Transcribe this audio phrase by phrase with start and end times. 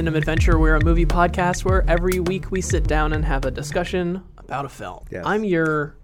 [0.00, 0.58] Cinema Adventure.
[0.58, 4.64] We're a movie podcast where every week we sit down and have a discussion about
[4.64, 5.04] a film.
[5.10, 5.24] Yes.
[5.26, 5.94] I'm your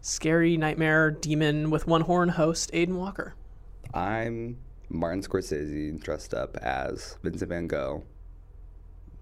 [0.00, 3.34] scary nightmare demon with one horn host, Aiden Walker.
[3.92, 4.56] I'm
[4.88, 8.04] Martin Scorsese dressed up as Vincent Van Gogh,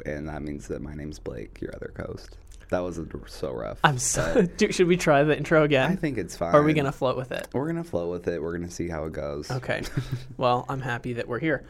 [0.06, 2.38] and that means that my name's Blake, your other host.
[2.72, 3.78] That was so rough.
[3.84, 4.46] I'm so.
[4.56, 5.92] Dude, should we try the intro again?
[5.92, 6.54] I think it's fine.
[6.54, 7.48] or are we gonna float with it?
[7.52, 8.42] We're gonna float with it.
[8.42, 9.50] We're gonna see how it goes.
[9.50, 9.82] Okay.
[10.38, 11.66] well, I'm happy that we're here.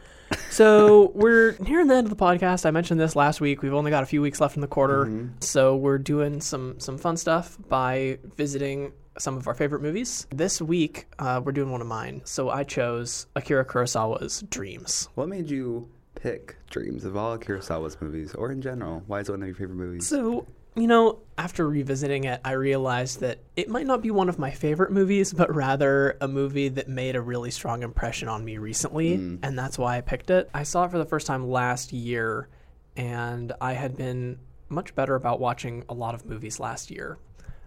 [0.49, 2.65] So we're nearing the end of the podcast.
[2.65, 3.61] I mentioned this last week.
[3.61, 6.97] We've only got a few weeks left in the quarter, so we're doing some some
[6.97, 10.25] fun stuff by visiting some of our favorite movies.
[10.29, 12.21] This week, uh, we're doing one of mine.
[12.23, 15.09] So I chose Akira Kurosawa's Dreams.
[15.15, 19.03] What made you pick Dreams of all Kurosawa's movies, or in general?
[19.07, 20.07] Why is it one of your favorite movies?
[20.07, 24.39] So, you know, after revisiting it, I realized that it might not be one of
[24.39, 28.57] my favorite movies, but rather a movie that made a really strong impression on me
[28.57, 29.39] recently, mm.
[29.43, 30.49] and that's why I picked it.
[30.53, 32.49] I saw it for the first time last year,
[32.95, 37.17] and I had been much better about watching a lot of movies last year.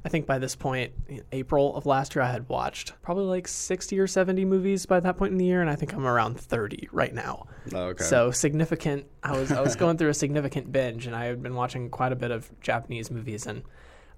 [0.06, 3.48] I think by this point, in April of last year, I had watched probably like
[3.48, 6.38] 60 or 70 movies by that point in the year, and I think I'm around
[6.38, 7.48] 30 right now.
[7.74, 8.04] Oh, okay.
[8.04, 9.06] So significant.
[9.24, 12.12] I was I was going through a significant binge, and I had been watching quite
[12.12, 13.64] a bit of Japanese movies, and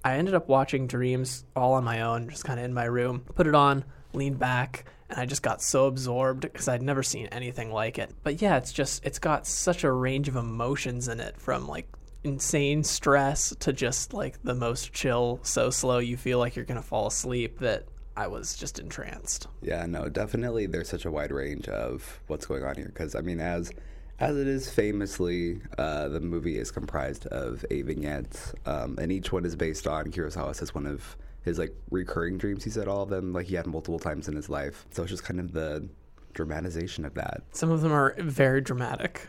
[0.05, 3.21] I ended up watching Dreams all on my own, just kind of in my room.
[3.35, 7.29] Put it on, leaned back, and I just got so absorbed because I'd never seen
[7.29, 8.15] anything like it.
[8.23, 11.89] But yeah, it's just it's got such a range of emotions in it, from like
[12.29, 16.83] insane stress to just like the most chill, so slow you feel like you're gonna
[16.83, 17.59] fall asleep.
[17.61, 19.47] That I was just entranced.
[19.63, 20.67] Yeah, no, definitely.
[20.67, 23.73] There's such a wide range of what's going on here because I mean, as
[24.21, 29.33] as it is famously, uh, the movie is comprised of eight vignettes, um, and each
[29.33, 32.65] one is based on Kurosawa says one of his like recurring dreams.
[32.65, 35.11] He said all of them like he had multiple times in his life, so it's
[35.11, 35.89] just kind of the
[36.35, 37.43] dramatization of that.
[37.53, 39.29] Some of them are very dramatic.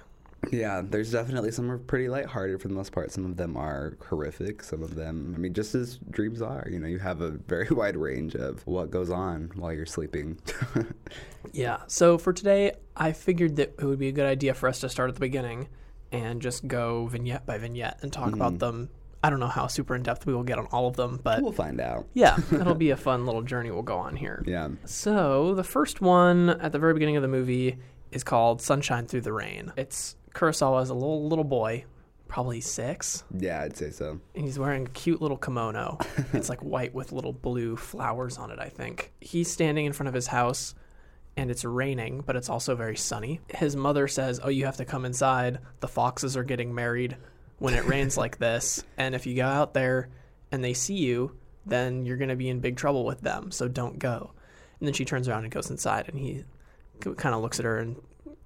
[0.51, 3.11] Yeah, there's definitely some are pretty lighthearted for the most part.
[3.11, 4.63] Some of them are horrific.
[4.63, 6.67] Some of them, I mean, just as dreams are.
[6.72, 10.39] You know, you have a very wide range of what goes on while you're sleeping.
[11.53, 11.79] Yeah.
[11.88, 14.89] So for today, I figured that it would be a good idea for us to
[14.89, 15.67] start at the beginning
[16.11, 18.59] and just go vignette by vignette and talk about mm.
[18.59, 18.89] them.
[19.23, 21.41] I don't know how super in depth we will get on all of them, but
[21.41, 22.07] we'll find out.
[22.13, 24.44] yeah, it'll be a fun little journey we'll go on here.
[24.47, 24.69] Yeah.
[24.85, 27.77] So the first one at the very beginning of the movie
[28.11, 29.73] is called Sunshine Through the Rain.
[29.75, 31.83] It's Kurosawa as a little little boy,
[32.27, 34.19] probably six, Yeah, I'd say so.
[34.35, 35.97] and he's wearing a cute little kimono.
[36.33, 39.11] it's like white with little blue flowers on it, I think.
[39.19, 40.75] He's standing in front of his house
[41.35, 43.39] and it's raining, but it's also very sunny.
[43.50, 45.59] His mother says, "Oh, you have to come inside.
[45.81, 47.17] The foxes are getting married
[47.57, 50.09] when it rains like this, and if you go out there
[50.51, 51.35] and they see you,
[51.66, 53.51] then you're going to be in big trouble with them.
[53.51, 54.31] So don't go."
[54.79, 56.44] And then she turns around and goes inside, and he
[57.01, 57.97] kind of looks at her and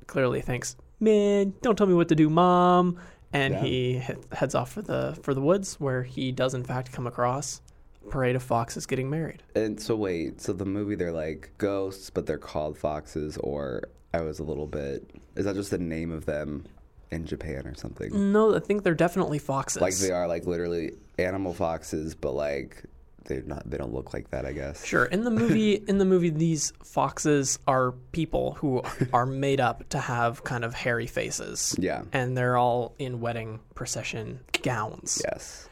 [0.08, 2.98] clearly thinks, "Man, don't tell me what to do, mom."
[3.32, 3.62] And Yeah.
[3.62, 7.08] he he heads off for the for the woods, where he does in fact come
[7.08, 7.62] across
[8.06, 9.42] a parade of foxes getting married.
[9.56, 14.22] And so wait, so the movie they're like ghosts, but they're called foxes, or I
[14.22, 15.10] was a little bit.
[15.36, 16.66] Is that just the name of them
[17.12, 18.32] in Japan or something?
[18.32, 19.82] No, I think they're definitely foxes.
[19.82, 22.84] Like they are like literally animal foxes, but like
[23.26, 23.70] they're not.
[23.70, 24.46] They don't look like that.
[24.46, 24.86] I guess.
[24.86, 25.06] Sure.
[25.06, 28.82] In the movie, in the movie, these foxes are people who
[29.14, 31.76] are made up to have kind of hairy faces.
[31.80, 32.04] Yeah.
[32.14, 35.22] And they're all in wedding procession gowns.
[35.26, 35.68] Yes.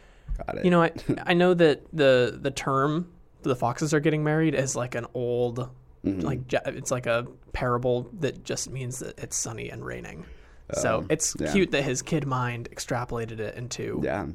[0.46, 0.66] Got it.
[0.66, 0.92] You know, I
[1.26, 3.12] I know that the the term
[3.44, 5.70] the foxes are getting married is like an old
[6.04, 6.22] Mm-hmm.
[6.22, 10.26] like it's like a parable that just means that it's sunny and raining.
[10.74, 11.52] So Um, it's yeah.
[11.52, 14.26] cute that his kid mind extrapolated it into Yeah.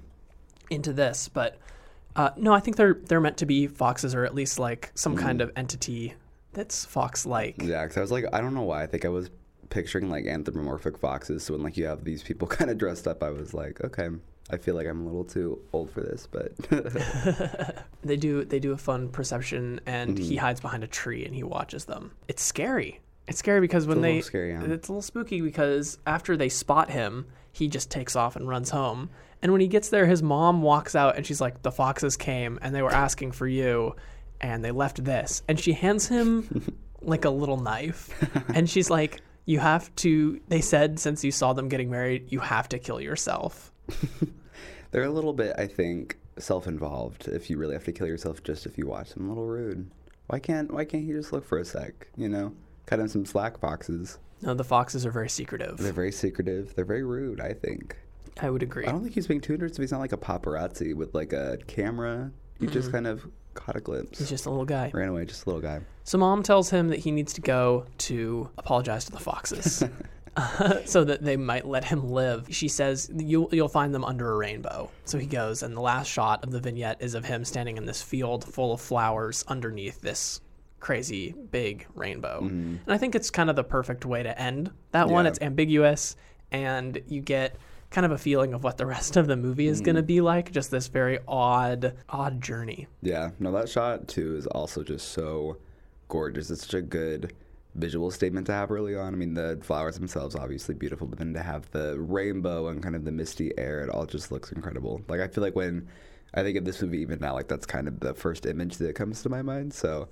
[0.71, 1.59] into this, but
[2.17, 5.17] uh, no, I think they're they're meant to be foxes or at least like some
[5.17, 5.51] kind Mm-hmm.
[5.51, 6.15] of entity
[6.53, 7.63] that's fox-like.
[7.63, 7.83] Yeah.
[7.85, 8.83] Because I was like, I don't know why.
[8.83, 9.31] I think I was
[9.71, 11.43] picturing like anthropomorphic foxes.
[11.45, 14.09] So when like you have these people kind of dressed up, I was like, okay.
[14.49, 16.53] I feel like I'm a little too old for this, but
[18.03, 20.25] They do they do a fun perception, and Mm-hmm.
[20.25, 22.13] he hides behind a tree and he watches them.
[22.29, 23.01] It's scary.
[23.27, 24.63] It's scary because when a they scary, yeah.
[24.63, 28.71] it's a little spooky because after they spot him, he just takes off and runs
[28.71, 29.11] home.
[29.43, 32.59] And when he gets there, his mom walks out and she's like, "The foxes came
[32.63, 33.95] and they were asking for you,
[34.41, 38.11] and they left this." And she hands him like a little knife,
[38.55, 42.41] and she's like, "You have to." They said since you saw them getting married, you
[42.41, 43.73] have to kill yourself.
[44.91, 47.29] they're a little bit, I think, self-involved.
[47.29, 49.91] If you really have to kill yourself, just if you watch them, a little rude.
[50.29, 52.09] Why can't Why can't he just look for a sec?
[52.17, 52.55] You know,
[52.87, 54.19] cut him some slack foxes.
[54.43, 55.79] No, the foxes are very secretive.
[55.79, 56.75] They're very secretive.
[56.75, 57.41] They're very rude.
[57.41, 57.97] I think.
[58.41, 58.87] I would agree.
[58.87, 59.81] I don't think he's being too interested.
[59.81, 62.31] He's not like a paparazzi with like a camera.
[62.59, 62.97] He just mm-hmm.
[62.97, 64.19] kind of caught a glimpse.
[64.19, 64.91] He's just a little guy.
[64.93, 65.81] Ran away, just a little guy.
[66.05, 69.83] So mom tells him that he needs to go to apologize to the foxes.
[70.85, 72.47] so that they might let him live.
[72.51, 74.91] She says you'll you'll find them under a rainbow.
[75.05, 77.87] So he goes, and the last shot of the vignette is of him standing in
[77.87, 80.41] this field full of flowers underneath this
[80.79, 82.43] crazy big rainbow.
[82.43, 82.77] Mm-hmm.
[82.85, 85.27] And I think it's kind of the perfect way to end that one.
[85.27, 86.17] It's ambiguous,
[86.53, 87.57] and you get
[87.91, 90.07] kind of a feeling of what the rest of the movie is going to mm.
[90.07, 90.53] be like.
[90.53, 92.87] Just this very odd, odd journey.
[93.03, 95.59] Yeah, no, that shot too is also just so
[96.09, 96.51] gorgeous.
[96.51, 97.33] It's such a good
[97.75, 99.15] visual statement to have early on.
[99.15, 102.97] I mean, the flowers themselves obviously beautiful, but then to have the rainbow and kind
[102.97, 105.03] of the misty air, it all just looks incredible.
[105.09, 105.87] Like I feel like when
[106.35, 108.95] I think of this movie even now, like that's kind of the first image that
[108.95, 109.73] comes to my mind.
[109.73, 110.09] So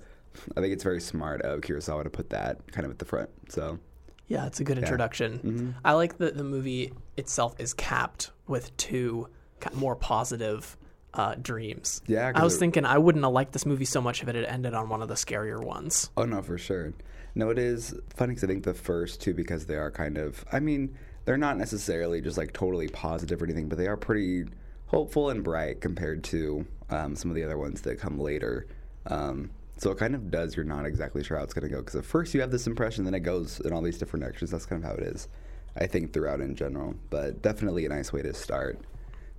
[0.55, 3.29] I think it's very smart of Kurosawa to put that kind of at the front.
[3.49, 3.79] So
[4.27, 5.75] Yeah, it's a good introduction.
[5.83, 9.29] I like that the movie itself is capped with two
[9.73, 10.77] more positive
[11.13, 12.01] uh, dreams.
[12.07, 14.35] Yeah, I was it- thinking I wouldn't have liked this movie so much if it
[14.35, 16.09] had ended on one of the scarier ones.
[16.17, 16.93] Oh no, for sure.
[17.35, 20.43] No, it is funny because I think the first two, because they are kind of,
[20.51, 24.45] I mean, they're not necessarily just like totally positive or anything, but they are pretty
[24.87, 28.67] hopeful and bright compared to um, some of the other ones that come later.
[29.07, 30.55] Um, so it kind of does.
[30.55, 32.67] You're not exactly sure how it's going to go because at first you have this
[32.67, 34.51] impression, then it goes in all these different directions.
[34.51, 35.27] That's kind of how it is,
[35.75, 36.95] I think, throughout in general.
[37.09, 38.79] But definitely a nice way to start.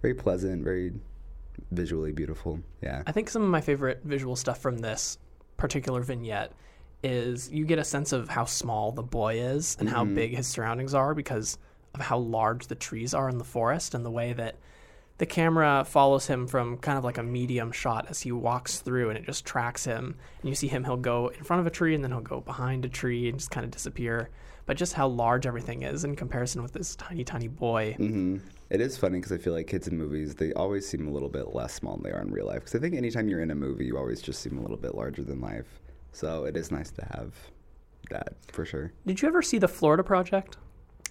[0.03, 0.93] Very pleasant, very
[1.71, 2.61] visually beautiful.
[2.83, 3.03] Yeah.
[3.06, 5.19] I think some of my favorite visual stuff from this
[5.56, 6.53] particular vignette
[7.03, 10.15] is you get a sense of how small the boy is and how mm-hmm.
[10.15, 11.59] big his surroundings are because
[11.94, 14.56] of how large the trees are in the forest and the way that
[15.19, 19.09] the camera follows him from kind of like a medium shot as he walks through
[19.11, 21.71] and it just tracks him and you see him he'll go in front of a
[21.71, 24.29] tree and then he'll go behind a tree and just kind of disappear
[24.67, 28.81] but just how large everything is in comparison with this tiny tiny boy hmm It
[28.81, 31.55] is funny because I feel like kids in movies they always seem a little bit
[31.55, 32.61] less small than they are in real life.
[32.61, 34.97] Because I think anytime you're in a movie, you always just seem a little bit
[34.97, 35.81] larger than life.
[36.11, 37.33] So it is nice to have
[38.11, 38.93] that for sure.
[39.07, 40.57] did you ever see the florida project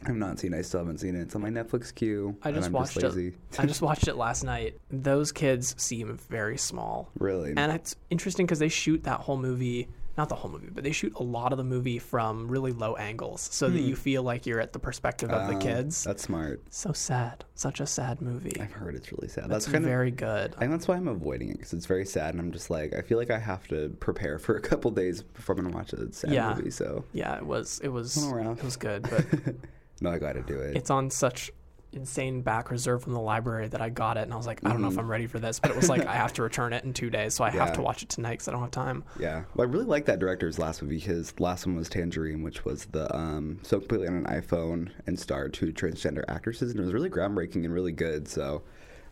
[0.05, 0.53] I've not seen.
[0.53, 0.57] it.
[0.59, 1.21] I still haven't seen it.
[1.21, 2.35] It's on my Netflix queue.
[2.43, 3.27] I and just I'm watched just lazy.
[3.29, 3.59] it.
[3.59, 4.77] I just watched it last night.
[4.91, 7.53] Those kids seem very small, Really?
[7.55, 9.87] and it's interesting because they shoot that whole movie.
[10.17, 12.95] Not the whole movie, but they shoot a lot of the movie from really low
[12.95, 13.85] angles, so that hmm.
[13.85, 16.05] you feel like you're at the perspective of the Oh, kids.
[16.05, 16.61] That's smart.
[16.69, 18.53] So sad, such a sad movie.
[18.61, 19.49] I've heard it's really sad.
[19.49, 19.89] That's That's kind of.
[19.89, 20.55] very good.
[20.61, 23.01] And that's why I'm avoiding it because it's very sad, and I'm just like I
[23.01, 26.09] feel like I have to prepare for a couple days before I'm gonna watch a
[26.13, 26.53] sad Yeah.
[26.53, 26.71] movie.
[26.71, 27.81] So Yeah, it was.
[27.83, 28.15] It was.
[28.15, 29.55] It was good, but
[30.01, 30.75] no, I got to do it.
[30.77, 31.51] it's on such
[31.93, 34.69] insane back reserve from the library that I got it, and I was like, I
[34.71, 36.73] don't know if I'm ready for this, but it was like I have to return
[36.73, 38.71] it in two days, so I have to watch it tonight because I don't have
[38.71, 39.05] time.
[39.17, 40.99] Yeah, well, I really like that director's last movie.
[40.99, 45.17] His last one was Tangerine, which was the um, so completely on an iPhone and
[45.17, 48.27] starred two transgender actresses, and it was really groundbreaking and really good.
[48.27, 48.63] So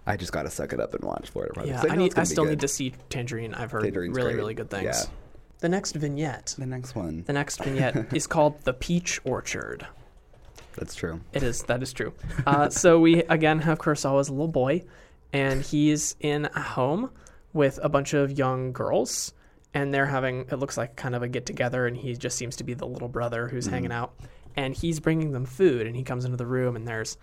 [0.05, 1.75] I just got to suck it up and watch Florida Project.
[1.75, 2.19] Yeah, 'cause I know need.
[2.19, 3.53] I still need to see Tangerine.
[3.53, 4.35] I've heard Tangerine's really, great.
[4.37, 4.83] really good things.
[4.83, 5.13] Yeah.
[5.59, 6.53] The next vignette.
[6.57, 7.23] The next one.
[7.25, 9.87] The next vignette is called the Peach Orchard.
[10.75, 11.21] That's true.
[11.33, 11.63] It is.
[11.63, 12.13] That is true.
[12.45, 14.83] Uh, so we again have Kurosawa as a little boy,
[15.31, 17.11] and he's in a home
[17.53, 19.33] with a bunch of young girls,
[19.73, 22.55] and they're having it looks like kind of a get together, and he just seems
[22.57, 24.13] to be the little brother who's hanging out,
[24.55, 27.17] and he's bringing them food, and he comes into the room, and there's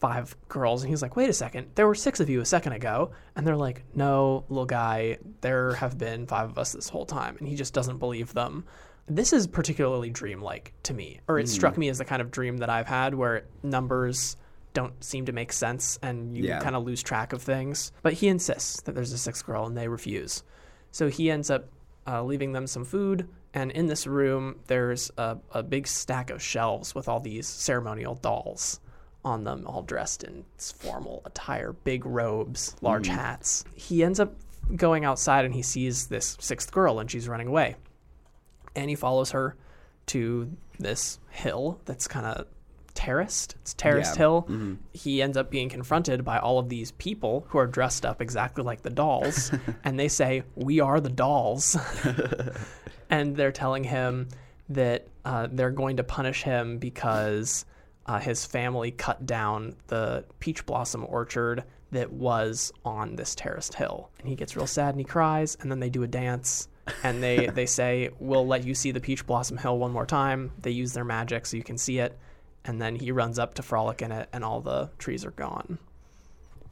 [0.00, 2.72] five girls and he's like wait a second there were six of you a second
[2.72, 7.04] ago and they're like no little guy there have been five of us this whole
[7.04, 8.64] time and he just doesn't believe them
[9.08, 12.58] this is particularly dreamlike to me or it struck me as the kind of dream
[12.58, 14.36] that i've had where numbers
[14.74, 16.60] don't seem to make sense and you Yeah.
[16.60, 19.76] kind of lose track of things but he insists that there's a sixth girl and
[19.76, 20.42] they refuse
[20.90, 21.68] so he ends up
[22.06, 26.42] uh, leaving them some food and in this room there's a, a big stack of
[26.42, 28.80] shelves with all these ceremonial dolls
[29.24, 33.64] on them, all dressed in formal attire, big robes, large hats.
[33.74, 34.32] He ends up
[34.76, 37.76] going outside and he sees this sixth girl and she's running away.
[38.78, 39.56] And he follows her
[40.06, 42.46] to this hill that's kind of
[42.94, 43.56] terraced.
[43.62, 44.18] It's terraced Yeah.
[44.18, 44.48] hill.
[44.92, 48.62] He ends up being confronted by all of these people who are dressed up exactly
[48.64, 49.52] like the dolls.
[49.84, 51.76] and they say, We are the dolls.
[53.10, 54.28] and they're telling him
[54.68, 57.64] that uh, they're going to punish him because
[58.06, 64.10] uh, his family cut down the peach blossom orchard that was on this terraced hill.
[64.20, 66.68] And he gets real sad and he cries, and then they do a dance.
[67.02, 70.52] And they, they say, We'll let you see the peach blossom hill one more time.
[70.60, 72.18] They use their magic so you can see it.
[72.64, 75.78] And then he runs up to frolic in it, and all the trees are gone.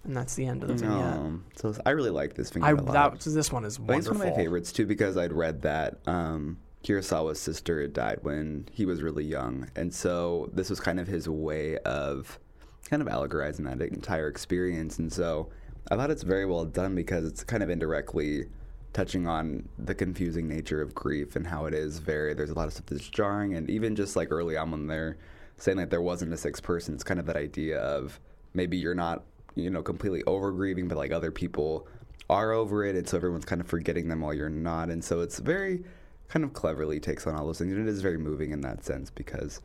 [0.04, 1.18] And that's the end of the vignette.
[1.18, 3.20] Um, so I really like this I, vignette a lot.
[3.20, 3.98] that, this one is I wonderful.
[3.98, 8.18] it's one of my favorites too because I'd read that um, Kurosawa's sister had died
[8.22, 12.38] when he was really young, and so this was kind of his way of
[12.88, 14.98] kind of allegorizing that entire experience.
[14.98, 15.48] And so
[15.90, 18.46] I thought it's very well done because it's kind of indirectly
[18.96, 22.66] touching on the confusing nature of grief and how it is very there's a lot
[22.66, 25.18] of stuff that's jarring, and even just like early on when they're
[25.58, 26.94] saying that there wasn't a sixth person.
[26.94, 28.18] It's kind of that idea of
[28.54, 29.22] maybe you're not,
[29.54, 31.86] you know, completely over grieving, but like other people
[32.30, 34.88] are over it, and so everyone's kind of forgetting them while you're not.
[34.88, 35.84] And so it's very
[36.28, 38.82] kind of cleverly takes on all those things, and it is very moving in that
[38.82, 39.60] sense because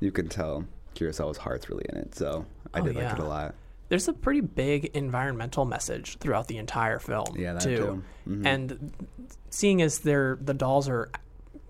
[0.00, 0.62] you can tell
[0.94, 2.14] Kurosawa's heart's really in it.
[2.14, 3.54] So I Oh, did like it a lot.
[3.88, 7.76] There's a pretty big environmental message throughout the entire film, Yeah, too.
[7.76, 8.02] too.
[8.28, 8.46] Mhm.
[8.46, 8.92] And
[9.50, 11.10] seeing as they're the dolls are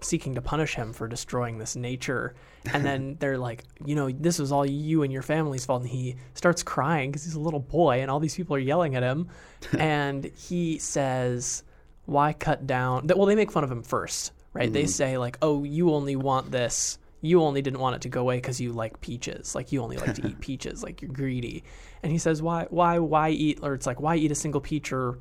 [0.01, 2.35] seeking to punish him for destroying this nature,
[2.73, 5.91] and then they're like, you know, this is all you and your family's fault, and
[5.91, 9.03] he starts crying because he's a little boy, and all these people are yelling at
[9.03, 9.29] him,
[9.79, 11.63] and he says,
[12.07, 14.71] "Why cut down?" Well, they make fun of him first, right?
[14.73, 18.21] They say like, "Oh, you only want this." You only didn't want it to go
[18.21, 19.55] away because you like peaches.
[19.55, 20.83] Like you only like to eat peaches.
[20.83, 21.65] Like you're greedy.
[22.03, 24.93] And he says, "Why, why, why eat?" Or it's like, "Why eat a single peach?"
[24.93, 25.19] Or,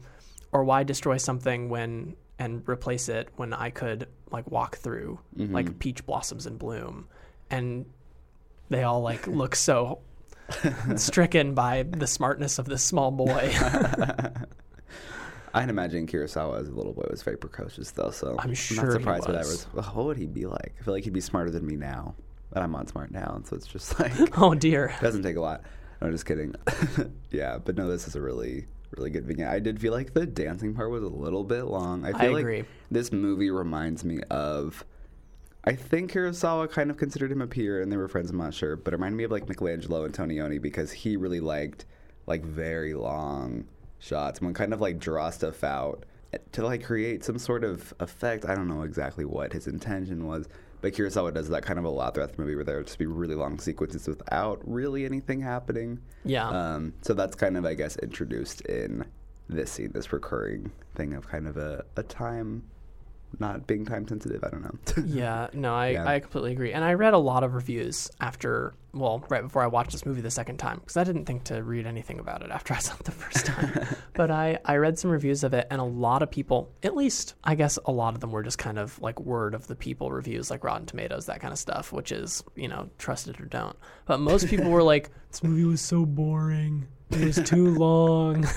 [0.52, 5.54] or why destroy something when and replace it when I could like walk through mm-hmm.
[5.54, 7.08] like peach blossoms in bloom,
[7.50, 7.86] and
[8.70, 10.00] they all like look so
[10.98, 13.54] stricken by the smartness of this small boy.
[15.54, 18.10] I'd imagine Kurosawa as a little boy was very precocious, though.
[18.10, 19.46] So I'm sure not surprised by that.
[19.46, 19.66] was.
[19.74, 20.74] What would he be like?
[20.80, 22.16] I feel like he'd be smarter than me now,
[22.52, 24.94] but I'm not smart now, and so it's just like oh dear.
[24.98, 25.62] It doesn't take a lot.
[26.02, 26.56] No, just kidding.
[27.32, 28.66] yeah, but no, this is a really,
[28.98, 29.52] really good vignette.
[29.52, 32.04] I did feel like the dancing part was a little bit long.
[32.04, 32.66] I feel like agree.
[32.90, 34.84] this movie reminds me of.
[35.66, 38.32] I think Kurosawa kind of considered him a peer, and they were friends.
[38.32, 41.40] I'm not sure, but it reminded me of like Michelangelo and Antonioni because he really
[41.40, 41.86] liked
[42.26, 43.66] like very long
[44.04, 44.42] shots.
[44.42, 46.06] One kind of like draw stuff out
[46.52, 48.46] to like create some sort of effect.
[48.46, 50.48] I don't know exactly what his intention was,
[50.82, 53.00] but Kurosawa does that kind of a lot throughout the movie, where there would just
[53.00, 56.00] be really long sequences without really anything happening.
[56.26, 56.50] Yeah.
[56.50, 59.06] Um, so that's kind of, I guess, introduced in
[59.48, 62.64] this scene, this recurring thing of kind of a, a time
[63.40, 64.44] not being time sensitive.
[64.44, 65.04] I don't know.
[65.06, 66.08] Yeah, no, I, Yeah.
[66.08, 66.74] I completely agree.
[66.74, 70.22] And I read a lot of reviews after, well, right before I watched this movie
[70.22, 72.94] the second time, because I didn't think to read anything about it after I saw
[72.94, 73.88] it the first time.
[74.14, 77.36] but I, I read some reviews of it, and a lot of people, at least
[77.44, 80.12] I guess a lot of them were just kind of like word of the people
[80.12, 83.46] reviews, like Rotten Tomatoes, that kind of stuff, which is, you know, trust it or
[83.46, 83.76] don't.
[84.06, 86.88] But most people were like, this movie was so boring.
[87.12, 88.48] It was too long.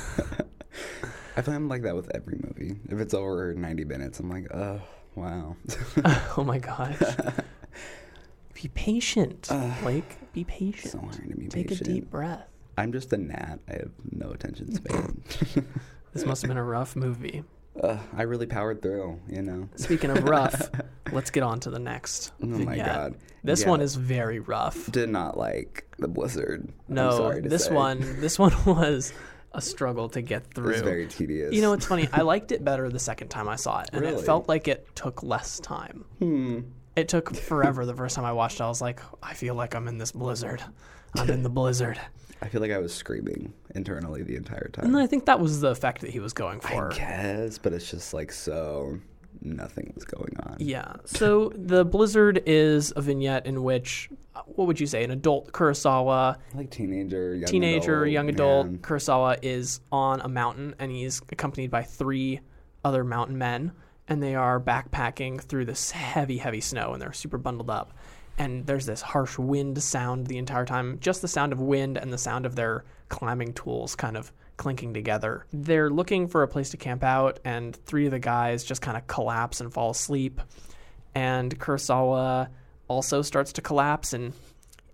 [1.36, 2.76] I feel I'm like that with every movie.
[2.88, 4.80] If it's over 90 minutes, I'm like, oh,
[5.14, 5.56] wow.
[6.36, 6.98] oh my gosh.
[8.54, 9.48] Be patient,
[9.82, 10.16] Blake.
[10.32, 10.92] Be patient.
[10.92, 11.88] so hard to be Take patient.
[11.88, 12.46] a deep breath.
[12.78, 13.58] I'm just a gnat.
[13.68, 15.22] I have no attention span.
[16.14, 17.44] This must have been a rough movie.
[17.82, 19.68] uh, I really powered through, you know.
[19.76, 20.70] Speaking of rough,
[21.12, 22.32] let's get on to the next.
[22.42, 22.86] Oh my vignette.
[22.86, 23.14] God.
[23.44, 23.68] This Yeah.
[23.68, 24.90] one is very rough.
[24.90, 26.72] Did not like the blizzard.
[26.88, 27.74] I'm No, sorry to this say.
[27.74, 29.12] one, this one was
[29.56, 30.72] a struggle to get through.
[30.72, 31.52] was very tedious.
[31.54, 32.08] you know, it's funny.
[32.12, 34.86] I liked it better the second time I saw it, and it felt like it
[34.94, 36.04] took less time.
[36.18, 36.60] Hmm.
[36.94, 38.60] It took forever the first time I watched.
[38.60, 38.64] it.
[38.64, 40.62] I was like, I feel like I'm in this blizzard.
[41.16, 41.98] I'm in the blizzard.
[42.42, 44.84] I feel like I was screaming internally the entire time.
[44.84, 46.92] And I think that was the effect that he was going for.
[46.92, 48.98] I guess, but it's just like so
[49.46, 50.56] nothing was going on.
[50.58, 50.94] Yeah.
[51.04, 54.10] So the blizzard is a vignette in which,
[54.46, 58.78] what would you say, an adult Kurosawa, Like teenager, young teenager, adult, young adult man.
[58.78, 62.40] Kurosawa is on a mountain and he's accompanied by three
[62.84, 63.72] other mountain men
[64.08, 67.92] and they are backpacking through this heavy, heavy snow and they're super bundled up.
[68.38, 72.12] And there's this harsh wind sound the entire time, just the sound of wind and
[72.12, 75.46] the sound of their climbing tools kind of clinking together.
[75.52, 78.96] They're looking for a place to camp out, and three of the guys just kind
[78.96, 80.40] of collapse and fall asleep.
[81.14, 82.48] And Kurosawa
[82.88, 84.32] also starts to collapse, and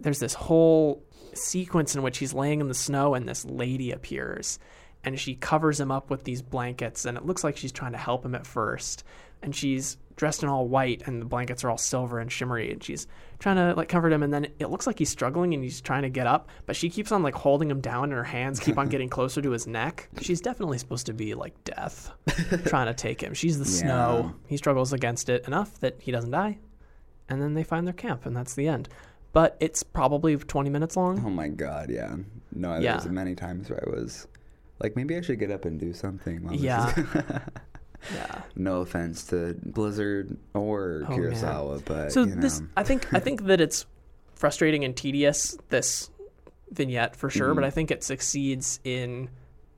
[0.00, 1.02] there's this whole
[1.34, 4.58] sequence in which he's laying in the snow and this lady appears
[5.04, 7.98] and she covers him up with these blankets and it looks like she's trying to
[7.98, 9.04] help him at first
[9.42, 12.84] and she's dressed in all white and the blankets are all silver and shimmery and
[12.84, 13.06] she's
[13.42, 16.02] trying to like comfort him and then it looks like he's struggling and he's trying
[16.02, 18.78] to get up but she keeps on like holding him down and her hands keep
[18.78, 22.10] on getting closer to his neck she's definitely supposed to be like death
[22.66, 26.30] trying to take him she's the snow he struggles against it enough that he doesn't
[26.30, 26.56] die
[27.28, 28.88] and then they find their camp and that's the end
[29.32, 32.14] but it's probably 20 minutes long Oh my god, yeah.
[32.54, 32.98] No, Yeah.
[32.98, 34.28] there's many times where I was
[34.78, 36.48] like, maybe I should get up and do something.
[36.52, 36.92] Yeah.
[38.14, 41.18] yeah no offense to Blizzard or Oh, man.
[41.32, 43.86] Kurosawa, but so you know, this i think i think that it's
[44.34, 46.10] frustrating and tedious this
[46.70, 47.54] vignette for sure Mm-hmm.
[47.56, 49.28] but i think it succeeds in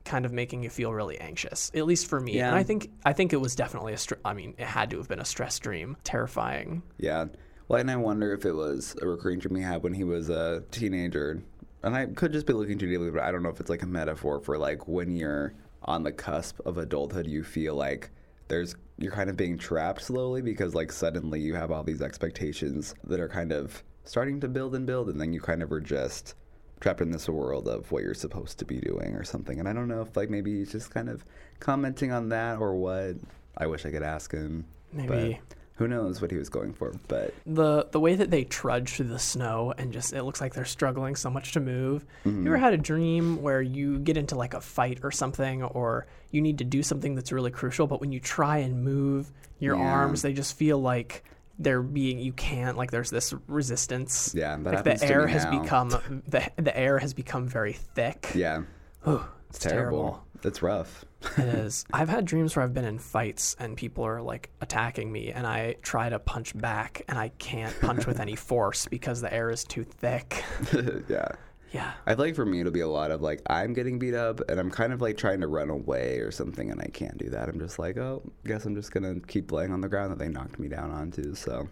[0.04, 2.48] kind of making you feel really anxious at least for me Yeah.
[2.48, 4.98] and i think i think it was definitely a str- i mean it had to
[4.98, 7.26] have been a stress dream terrifying yeah.
[7.66, 10.28] Well, and I wonder if it was a recurring dream he had when he was
[10.28, 11.42] a teenager.
[11.82, 13.80] And I could just be looking too deeply, but I don't know if it's like
[13.82, 15.54] a metaphor for like when you're
[15.84, 18.10] on the cusp of adulthood, you feel like
[18.48, 22.94] there's you're kind of being trapped slowly because like suddenly you have all these expectations
[23.04, 25.80] that are kind of starting to build and build, and then you kind of are
[25.80, 26.34] just
[26.80, 29.58] trapped in this world of what you're supposed to be doing or something.
[29.58, 31.24] And I don't know if like maybe he's just kind of
[31.60, 33.16] commenting on that or what.
[33.56, 34.66] I wish I could ask him.
[34.92, 35.40] Maybe.
[35.48, 36.94] But who knows what he was going for?
[37.08, 40.54] But the the way that they trudge through the snow and just it looks like
[40.54, 42.04] they're struggling so much to move.
[42.24, 42.42] Mm-hmm.
[42.46, 46.06] You ever had a dream where you get into like a fight or something or
[46.30, 49.76] you need to do something that's really crucial but when you try and move your
[49.76, 49.82] Yeah.
[49.82, 51.24] arms they just feel like
[51.58, 54.32] they're being you can't like there's this resistance.
[54.34, 55.60] Yeah, that like the air has now.
[55.62, 55.88] become
[56.28, 58.30] the the air has become very thick.
[58.34, 58.62] yeah,
[59.08, 60.22] Ooh, it's terrible.
[60.44, 61.04] It's rough.
[61.38, 61.84] It is.
[61.92, 65.46] I've had dreams where I've been in fights and people are like attacking me, and
[65.46, 69.50] I try to punch back, and I can't punch with any force because the air
[69.50, 70.44] is too thick.
[71.08, 71.28] yeah.
[71.72, 71.92] Yeah.
[72.06, 74.60] I like for me it'll be a lot of like I'm getting beat up and
[74.60, 77.48] I'm kind of like trying to run away or something and I can't do that.
[77.48, 80.28] I'm just like, oh, guess I'm just gonna keep laying on the ground that they
[80.28, 81.34] knocked me down onto.
[81.34, 81.68] So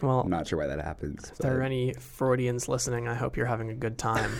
[0.00, 1.30] Well, I'm not sure why that happens.
[1.30, 4.30] if there are any Freudians listening, I hope you're having a good time.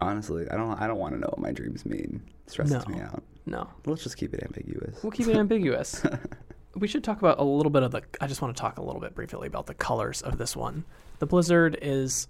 [0.00, 2.22] Honestly, I don't I don't want to know what my dreams mean.
[2.46, 2.94] It stresses No.
[2.94, 3.22] me out.
[3.44, 5.02] No, Let's just keep it ambiguous.
[5.02, 6.02] we'll keep it ambiguous.
[6.74, 8.00] We should talk about a little bit of the.
[8.18, 10.84] I just want to talk a little bit briefly about the colors of this one.
[11.18, 12.28] The blizzard is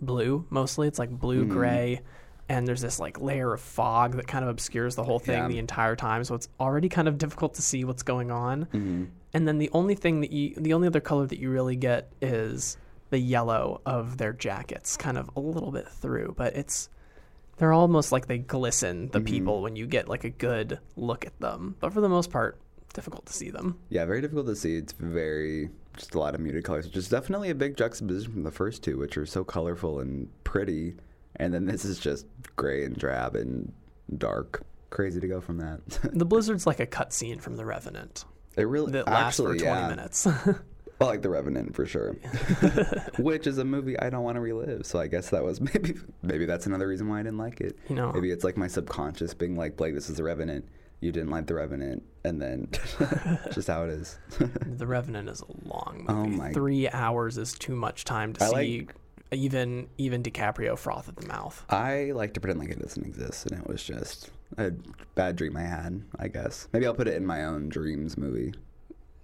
[0.00, 0.88] blue mostly.
[0.88, 1.50] It's like blue Mhm.
[1.50, 2.00] gray,
[2.48, 5.46] and there's this like layer of fog that kind of obscures the whole thing Yeah.
[5.46, 6.24] the entire time.
[6.24, 8.62] So it's already kind of difficult to see what's going on.
[8.72, 11.76] hmm And then the only thing that you, the only other color that you really
[11.76, 12.76] get is
[13.10, 16.88] the yellow of their jackets, kind of a little bit through, but it's
[17.58, 19.26] they're almost like they glisten the Mhm.
[19.26, 21.76] people when you get like a good look at them.
[21.80, 22.58] But for the most part,
[22.94, 23.78] difficult to see them.
[23.88, 24.76] Yeah, very difficult to see.
[24.76, 28.42] It's very just a lot of muted colors, which is definitely a big juxtaposition from
[28.42, 30.94] the first two, which are so colorful and pretty.
[31.36, 32.26] And then this is just
[32.56, 33.72] gray and drab and
[34.16, 34.62] dark.
[34.90, 35.80] Crazy to go from that.
[36.12, 38.24] The blizzard's like a cutscene from The Revenant
[38.56, 39.88] it really that lasts actually, for 20 yeah.
[39.88, 40.26] minutes.
[41.00, 42.12] I like The Revenant for sure,
[43.18, 44.86] which is a movie I don't want to relive.
[44.86, 47.78] So I guess that was maybe maybe that's another reason why I didn't like it.
[47.88, 48.12] You know.
[48.12, 50.66] maybe it's like my subconscious being like, Blake, this is The Revenant.
[51.00, 52.68] You didn't like The Revenant, and then
[53.52, 54.18] just how it is.
[54.66, 56.34] the Revenant is a long oh movie.
[56.34, 58.94] Oh my- Three hours is too much time to I see like-
[59.32, 61.62] even even DiCaprio froth at the mouth.
[61.68, 64.70] I like to pretend like it doesn't exist, and it was just a
[65.16, 66.00] bad dream I had.
[66.18, 68.54] I guess maybe I'll put it in my own dreams movie.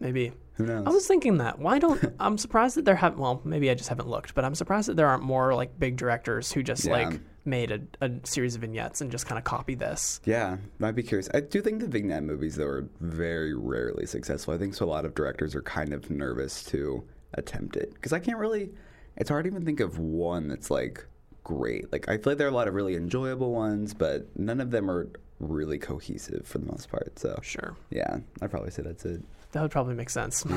[0.00, 0.86] Maybe Who knows?
[0.86, 1.58] I was thinking that.
[1.58, 4.54] Why don't I'm surprised that there have well, maybe I just haven't looked, but I'm
[4.54, 6.92] surprised that there aren't more like big directors who just Yeah.
[6.92, 10.20] like made a, a series of vignettes and just kind of copy this.
[10.24, 11.28] Yeah, I'd be curious.
[11.34, 14.54] I do think the vignette movies though are very rarely successful.
[14.54, 14.84] I think so.
[14.84, 17.02] A lot of directors are kind of nervous to
[17.34, 18.70] attempt it because I can't really.
[19.16, 21.04] It's hard to even think of one that's like
[21.44, 21.90] great.
[21.92, 24.70] Like I feel like there are a lot of really enjoyable ones, but none of
[24.70, 25.08] them are
[25.40, 27.18] really cohesive for the most part.
[27.18, 27.74] So Sure.
[27.90, 29.22] yeah, I'd probably say that's it.
[29.52, 30.44] That would probably make sense.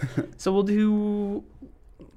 [0.36, 1.42] So we'll do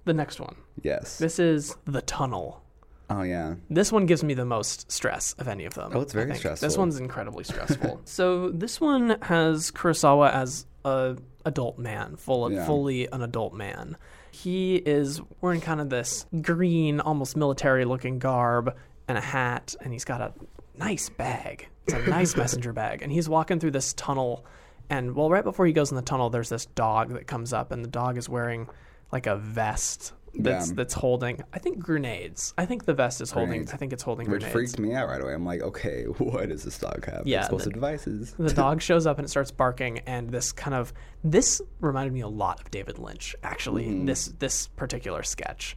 [0.05, 0.55] the next one.
[0.83, 1.17] yes.
[1.17, 2.61] This is The Tunnel.
[3.09, 3.55] Oh yeah.
[3.69, 5.91] This one gives me the most stress of any of them.
[5.93, 6.65] Oh, it's very stressful.
[6.67, 8.01] This one's incredibly stressful.
[8.05, 12.65] so this one has Kurosawa as a adult man, full of, Yeah.
[12.65, 13.97] fully an adult man.
[14.31, 18.75] He is wearing kind of this green, almost military-looking garb
[19.09, 20.31] and a hat, and he's got a
[20.77, 21.67] nice bag.
[21.87, 24.45] It's a nice messenger bag, and he's walking through this tunnel.
[24.91, 27.71] And well, right before he goes in the tunnel, there's this dog that comes up,
[27.71, 28.67] and the dog is wearing
[29.11, 30.75] like a vest that's Yeah.
[30.75, 32.53] that's holding I think grenades.
[32.57, 33.73] I think the vest is holding Grenades.
[33.73, 34.55] I think it's holding Which grenades.
[34.55, 35.33] Which freaked me out right away.
[35.33, 37.23] I'm like, okay, what does this dog have?
[37.25, 38.33] Yeah, Explosive the- devices.
[38.39, 42.21] the dog shows up and it starts barking and this kind of this reminded me
[42.21, 44.05] a lot of David Lynch actually Mm-hmm.
[44.05, 45.75] this this particular sketch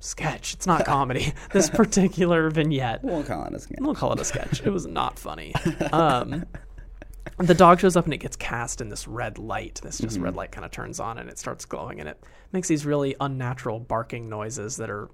[0.00, 3.80] sketch it's not comedy this particular vignette We won't call it a scam.
[3.80, 5.54] we'll call it a sketch it was not funny
[5.92, 6.44] um
[7.38, 10.24] the dog shows up and it gets cast in this red light this just Mm-hmm.
[10.24, 13.16] red light kind of turns on and it starts glowing and it makes these really
[13.20, 15.08] unnatural barking noises that are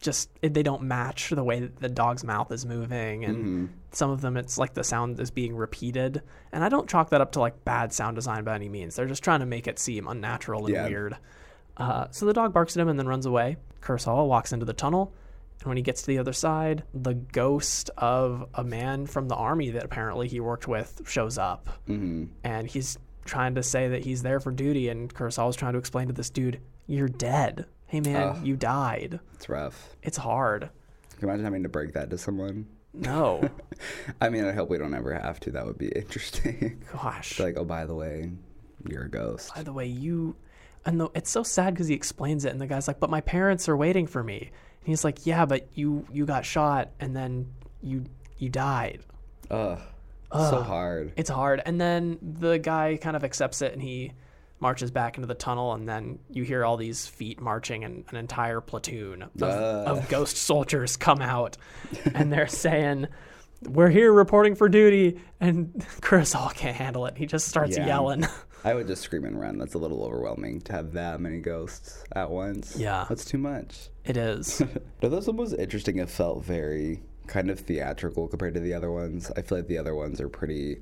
[0.00, 3.66] just they don't match the way that the dog's mouth is moving and Mm-hmm.
[3.92, 7.20] some of them it's like the sound is being repeated and i don't chalk that
[7.20, 9.78] up to like bad sound design by any means they're just trying to make it
[9.78, 10.86] seem unnatural and Yeah.
[10.88, 11.16] weird
[11.76, 14.72] uh, so the dog barks at him and then runs away kurosawa walks into the
[14.72, 15.12] tunnel
[15.60, 19.34] and when he gets to the other side the ghost of a man from the
[19.34, 24.02] army that apparently he worked with shows up hmm and he's trying to say that
[24.02, 28.00] he's there for duty and kurosawa's trying to explain to this dude you're dead hey
[28.00, 28.46] man Ugh.
[28.46, 29.96] you died It's rough.
[30.02, 32.66] it's hard Can you imagine having to break that to someone?
[32.94, 33.48] no
[34.20, 35.50] I mean, I hope we don't ever have to.
[35.52, 36.82] That would be interesting.
[36.92, 38.30] gosh like, oh, by the way,
[38.88, 39.54] you're a ghost.
[39.54, 40.34] by the way, you,
[40.84, 43.20] and the, it's so sad because he explains it, and the guy's like, "But my
[43.20, 47.14] parents are waiting for me." And he's like, "Yeah, but you you got shot, and
[47.16, 47.46] then
[47.82, 48.04] you
[48.38, 49.00] you died."
[49.50, 49.78] Ugh.
[50.32, 51.12] So hard.
[51.16, 51.60] It's hard.
[51.66, 54.12] And then the guy kind of accepts it, and he
[54.60, 58.16] marches back into the tunnel, and then you hear all these feet marching, and an
[58.16, 61.56] entire platoon of, of ghost soldiers come out,
[62.14, 63.08] and they're saying,
[63.62, 67.16] "We're here reporting for duty," and Kurosawa can't handle it.
[67.18, 67.86] He just starts Yeah.
[67.86, 68.24] yelling.
[68.64, 69.58] I would just scream and run.
[69.58, 72.76] That's a little overwhelming to have that many ghosts at once.
[72.76, 73.06] Yeah.
[73.08, 73.88] That's too much.
[74.04, 74.62] It is.
[75.00, 75.98] But this one was interesting.
[75.98, 79.30] It felt very kind of theatrical compared to the other ones.
[79.36, 80.78] I feel like the other ones are pretty,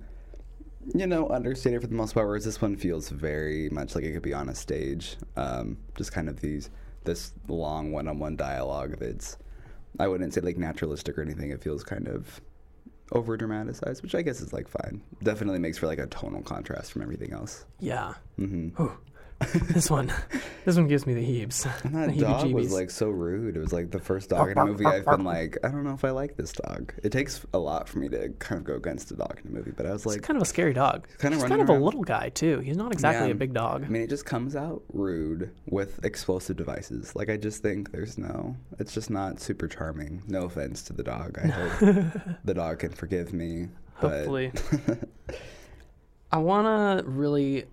[0.95, 2.27] you know, understated for the most part.
[2.27, 5.17] Whereas this one feels very much like it could be on a stage.
[5.37, 6.71] Um, just kind of these
[7.05, 9.39] this long one-on-one dialogue that's
[10.01, 11.51] I wouldn't say like naturalistic or anything.
[11.51, 12.41] It feels kind of
[13.13, 15.03] over dramatized, which I guess is like fine.
[15.23, 17.65] Definitely makes for like a tonal contrast from everything else.
[17.81, 18.15] Yeah.
[18.37, 18.97] hmm Whew.
[19.69, 20.13] This one,
[20.65, 21.65] this one gives me the heebs.
[21.85, 23.57] And that the dog was like so rude.
[23.57, 25.95] It was like the first dog in a movie I've been like, I don't know
[25.95, 26.93] if I like this dog.
[27.05, 29.55] It takes a lot for me to kind of go against a dog in a
[29.55, 31.07] movie, but I was He's like, kind of a scary dog.
[31.21, 32.59] kinda He's running kind of a little guy too.
[32.61, 33.33] He's not exactly Yeah.
[33.33, 33.85] a big dog.
[33.85, 37.15] I mean, it just comes out rude with explosive devices.
[37.15, 40.23] Like, I just think there's no, it's just not super charming.
[40.27, 41.39] No offense to the dog.
[41.43, 42.05] I hope
[42.45, 43.69] the dog can forgive me.
[44.01, 44.53] But Hopefully.
[46.33, 46.67] I want
[47.05, 47.65] to really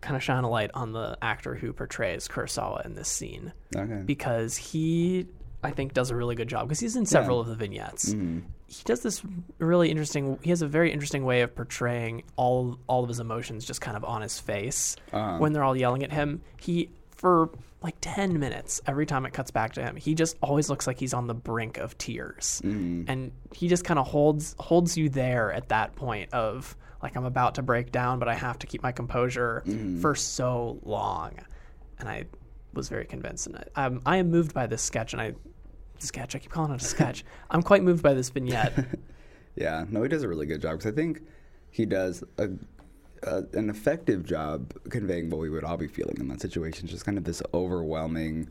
[0.00, 4.02] kind of shine a light on the actor who portrays Kurosawa in this scene okay.
[4.04, 5.26] because he,
[5.62, 8.14] I think, does a really good job because he's in several of the vignettes.
[8.14, 8.42] Mhm.
[8.66, 9.22] He does this
[9.58, 10.38] really interesting.
[10.42, 13.96] He has a very interesting way of portraying all all of his emotions just kind
[13.96, 15.38] of on his face Uh-huh.
[15.38, 16.40] when they're all yelling at him.
[16.60, 17.50] He for
[17.82, 20.98] like 10 minutes every time it cuts back to him he just always looks like
[20.98, 23.06] he's on the brink of tears Mhm.
[23.08, 27.24] and he just kind of holds holds you there at that point of like I'm
[27.24, 29.62] about to break down, but I have to keep my composure
[30.00, 31.32] for so long,
[31.98, 32.24] and I
[32.72, 33.46] was very convinced.
[33.46, 35.34] And I, um, I am moved by this sketch, and I
[35.98, 36.34] sketch.
[36.34, 37.24] I keep calling it a sketch.
[37.50, 38.86] I'm quite moved by this vignette.
[39.56, 41.22] Yeah, no, he does a really good job because I think
[41.70, 42.48] he does a,
[43.24, 46.86] a an effective job conveying what we would all be feeling in that situation.
[46.86, 48.48] Just kind of this overwhelming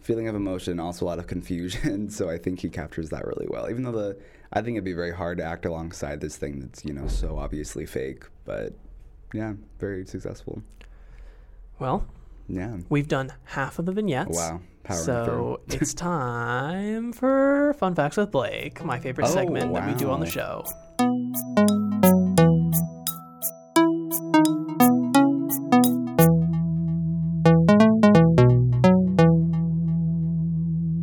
[0.00, 2.10] feeling of emotion, also a lot of confusion.
[2.10, 3.70] so I think he captures that really well.
[3.70, 4.18] Even though the,
[4.52, 7.38] I think it'd be very hard to act alongside this thing that's you know so
[7.38, 8.74] obviously fake, but
[9.32, 10.62] yeah, very successful.
[11.78, 12.04] well,
[12.48, 12.76] Yeah.
[12.90, 14.36] we've done half of the vignettes.
[14.36, 14.60] Wow.
[14.84, 19.94] Powering so it's time for Fun Facts with Blake, my favorite Oh, segment that we
[19.94, 20.64] do on the show.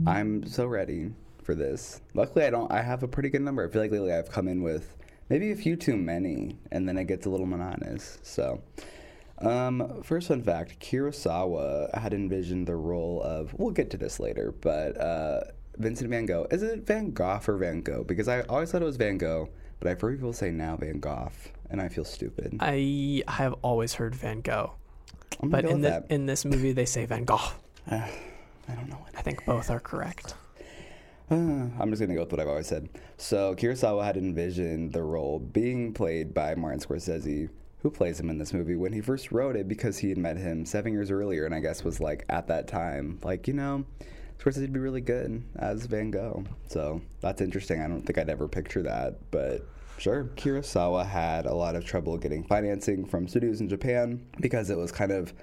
[0.08, 1.12] I'm so ready
[1.50, 2.00] for this.
[2.14, 2.72] Luckily, I don't.
[2.72, 3.68] I have a pretty good number.
[3.68, 4.96] I feel like lately I've come in with
[5.30, 8.20] maybe a few too many, and then it gets a little monotonous.
[8.22, 8.62] So,
[9.40, 13.56] um, first fun fact: Kurosawa had envisioned the role of.
[13.58, 15.42] We'll get to this later, but uh,
[15.78, 16.46] Vincent Van Gogh.
[16.52, 18.04] Is it Van Gogh or Van Gogh?
[18.04, 21.00] Because I always thought it was Van Gogh, but I've heard people say now Van
[21.00, 21.32] Gogh,
[21.72, 22.58] and I feel stupid.
[22.60, 24.74] I have always heard Van Gogh,
[25.42, 27.54] but go in the, in this movie they say Van Gogh.
[27.90, 30.36] I don't know what I think both are correct.
[31.32, 32.90] I'm just gonna go with what I've always said.
[33.18, 37.50] So Kurosawa had envisioned the role being played by Martin Scorsese,
[37.84, 40.38] who plays him in this movie, when he first wrote it because he had met
[40.38, 43.86] him seven years earlier, and I guess was like at that time, like you know,
[44.40, 46.46] Scorsese would be really good as Van Gogh.
[46.68, 47.80] So that's interesting.
[47.80, 49.68] I don't think I'd ever picture that, but.
[50.00, 50.30] Sure.
[50.38, 54.94] Kurosawa had a lot of trouble getting financing from studios in Japan because it was
[54.94, 55.34] kind of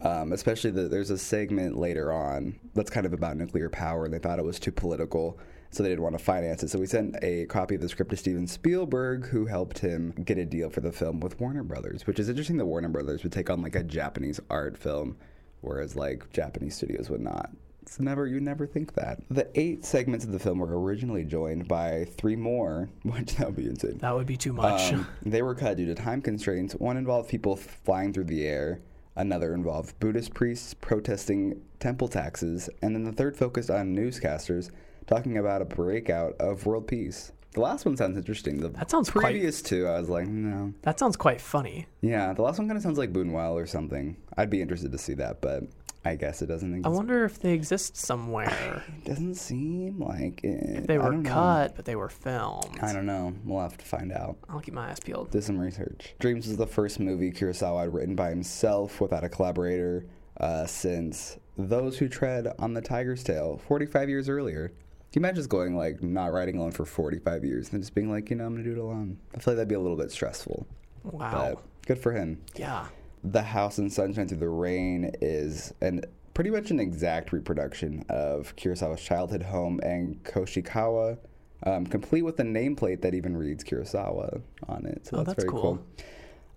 [0.00, 4.12] um, especially the, there's a segment later on that's kind of about nuclear power, and
[4.12, 5.38] they thought it was too political,
[5.70, 6.68] so they didn't want to finance it.
[6.68, 10.38] So we sent a copy of the script to Steven Spielberg, who helped him get
[10.38, 13.32] a deal for the film with Warner Brothers, which is interesting that Warner Brothers would
[13.32, 15.16] take on like a Japanese art film,
[15.60, 17.50] whereas like Japanese studios would not.
[17.82, 19.20] It's never you never think that.
[19.30, 23.56] The eight segments of the film were originally joined by three more, which that would
[23.56, 23.98] be insane.
[23.98, 24.92] That would be too much.
[24.92, 26.74] Um, they were cut due to time constraints.
[26.74, 28.80] One involved people flying through the air.
[29.16, 32.68] Another involved Buddhist priests protesting temple taxes.
[32.82, 34.70] And then the third focused on newscasters
[35.06, 37.30] talking about a breakout of world peace.
[37.52, 38.58] The last one sounds interesting.
[38.58, 40.74] The That sounds quite- previous two, I was like, no.
[40.82, 41.86] that sounds quite funny.
[42.00, 44.16] Yeah, the last one kind of sounds like Boonwell or something.
[44.36, 45.62] I'd be interested to see that, but
[46.06, 46.86] I guess it doesn't exist.
[46.86, 48.84] I wonder if they exist somewhere.
[48.98, 50.86] It doesn't seem like it.
[50.86, 51.30] They were don't know.
[51.30, 52.78] cut, but they were filmed.
[52.80, 53.34] I don't know.
[53.44, 54.36] We'll have to find out.
[54.48, 55.30] I'll keep my eyes peeled.
[55.30, 56.14] did some research.
[56.20, 60.06] Dreams is the first movie Kurosawa had written by himself without a collaborator
[60.40, 64.68] uh, since Those Who Tread on the Tiger's Tail 45 years earlier.
[65.12, 68.10] Can you imagine just going like not writing alone for 45 years and just being
[68.10, 69.18] like, you know, I'm gonna do it alone?
[69.34, 70.66] I feel like that'd be a little bit stressful.
[71.04, 71.54] Wow.
[71.54, 72.40] But good for him.
[72.56, 72.86] Yeah.
[73.24, 76.02] The House in Sunshine Through the Rain is an
[76.34, 81.16] pretty much an exact reproduction of Kurosawa's childhood home and Koishikawa,
[81.62, 85.06] um, complete with a nameplate that even reads Kurosawa on it.
[85.06, 85.78] So Oh, that's, that's very cool.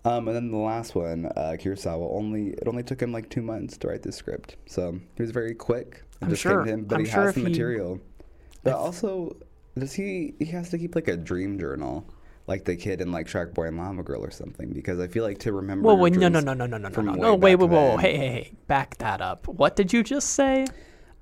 [0.03, 0.11] cool.
[0.11, 3.41] Um, and then the last one, uh, Kurosawa, only it only took him like two
[3.41, 6.03] months to write the script, so he was very quick.
[6.21, 7.99] It I'm just sure- him, but I'm he sure has the he- material.
[8.63, 9.37] But if- also,
[9.77, 10.33] does he?
[10.39, 12.05] He has to keep like a dream journal,
[12.47, 15.23] like the kid in like Shark Boy and Llama Girl or something, because I feel
[15.23, 15.87] like to remember.
[15.87, 17.35] Whoa, wait, no, no, no, no, no, no, no, no, no.
[17.35, 19.47] Wait, wait, whoa, hey, hey, hey, back that up.
[19.47, 20.65] What did you just say?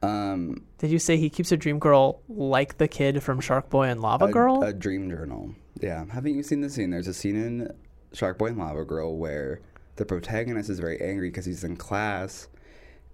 [0.04, 3.86] Um, Did you say he keeps a dream girl like the kid from Shark Boy
[3.88, 4.62] and Lava a, Girl?
[4.62, 5.56] a dream journal.
[5.82, 6.92] Yeah, haven't you seen the scene?
[6.92, 7.74] There's a scene in
[8.14, 9.62] Shark Boy and Lava Girl where
[9.96, 12.48] the protagonist is very angry because he's in class,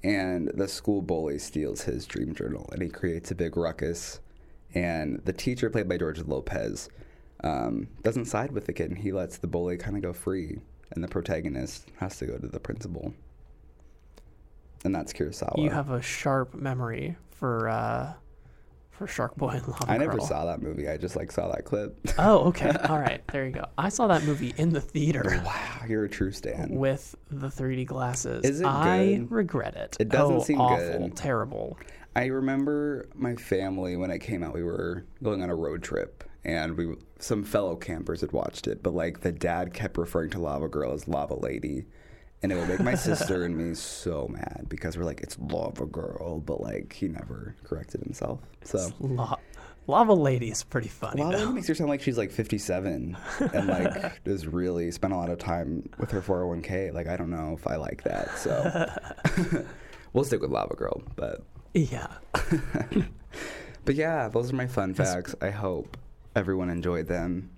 [0.04, 4.20] and the school bully steals his dream journal, and he creates a big ruckus.
[4.74, 6.90] And the teacher, played by George Lopez,
[7.44, 10.60] um, doesn't side with the kid, and he lets the bully kind of go free,
[10.92, 13.14] and the protagonist has to go to the principal.
[14.84, 15.62] And that's Kurosawa.
[15.62, 18.14] you have a sharp memory for uh,
[19.02, 20.26] for Shark Boy and Lava I never Girl.
[20.26, 20.88] saw that movie.
[20.88, 21.98] I just like saw that clip.
[22.20, 22.70] Oh, okay.
[22.90, 23.28] All right.
[23.30, 23.66] There you go.
[23.78, 26.70] I saw that movie in the theater wow, you're a true stan.
[26.70, 28.46] with the 3D glasses.
[28.46, 29.32] Is it I good?
[29.32, 29.98] regret it.
[30.00, 31.16] It doesn't oh, seem awful, good.
[31.16, 31.80] terrible.
[32.16, 34.54] I remember my family when it came out.
[34.54, 38.84] We were going on a road trip, and we some fellow campers had watched it.
[38.84, 41.86] But like the dad kept referring to Lava Girl as Lava Lady,
[42.42, 45.86] and it would make my sister and me so mad because we're like it's Lava
[45.86, 48.40] Girl, but like he never corrected himself.
[48.64, 49.38] So La-
[49.88, 51.44] Lava Lady is pretty funny Lava though.
[51.44, 53.18] Lady makes her sound like she's like 57
[53.54, 56.94] and like does really spent a lot of time with her 401k.
[56.94, 58.38] Like I don't know if I like that.
[58.38, 58.90] So
[60.14, 61.44] we'll stick with Lava Girl, but.
[61.74, 62.08] Yeah.
[63.86, 65.34] But yeah, those are my fun facts.
[65.42, 65.98] I hope
[66.36, 67.50] everyone enjoyed them.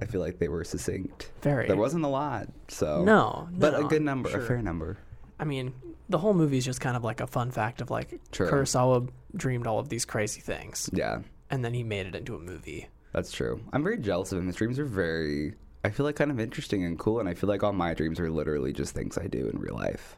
[0.00, 1.30] I feel like they were succinct.
[1.42, 1.66] Very.
[1.66, 4.40] There wasn't a lot, so No, but a good number, sure.
[4.40, 4.98] a fair number.
[5.38, 5.72] I mean,
[6.08, 8.48] the whole movie is just kind of like a fun fact of like True.
[8.50, 12.38] Kurosawa dreamed all of these crazy things, Yeah, and then he made it into a
[12.38, 12.88] movie.
[13.12, 13.60] that's true.
[13.72, 14.46] I'm very jealous of him.
[14.46, 17.48] His dreams are very, I feel like kind of interesting and cool, and I feel
[17.48, 20.16] like all my dreams are literally just things I do in real life.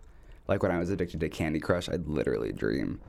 [0.49, 3.01] Like when I was addicted to Candy Crush, I'd literally dream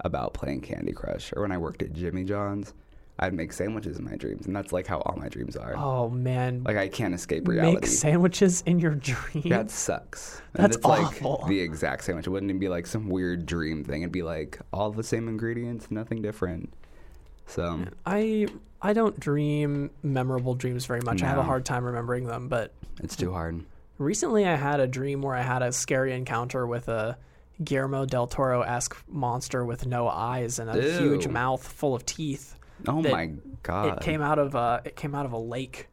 [0.00, 2.72] about playing Candy Crush, or when I worked at Jimmy John's,
[3.18, 5.74] I'd make sandwiches in my dreams, and that's like how all my dreams are.
[5.76, 7.74] Oh man, Like I can't escape reality.
[7.76, 9.48] make sandwiches in your dream.
[9.48, 10.42] That sucks.
[10.54, 11.44] And That's it's like awful.
[11.48, 12.26] the exact sandwich.
[12.26, 14.02] It wouldn't even be like some weird dream thing.
[14.02, 16.72] It'd be like all the same ingredients, nothing different.
[17.46, 18.48] So I
[18.82, 21.22] I don't dream memorable dreams very much.
[21.22, 23.64] I have a hard time remembering them, but it's too hard.
[23.98, 27.16] recently I had a dream where I had a scary encounter with a
[27.64, 32.54] Guillermo del Toro esque monster with no eyes and a huge mouth full of teeth.
[32.86, 33.98] Oh my god.
[33.98, 35.88] It came out of a it came out of a lake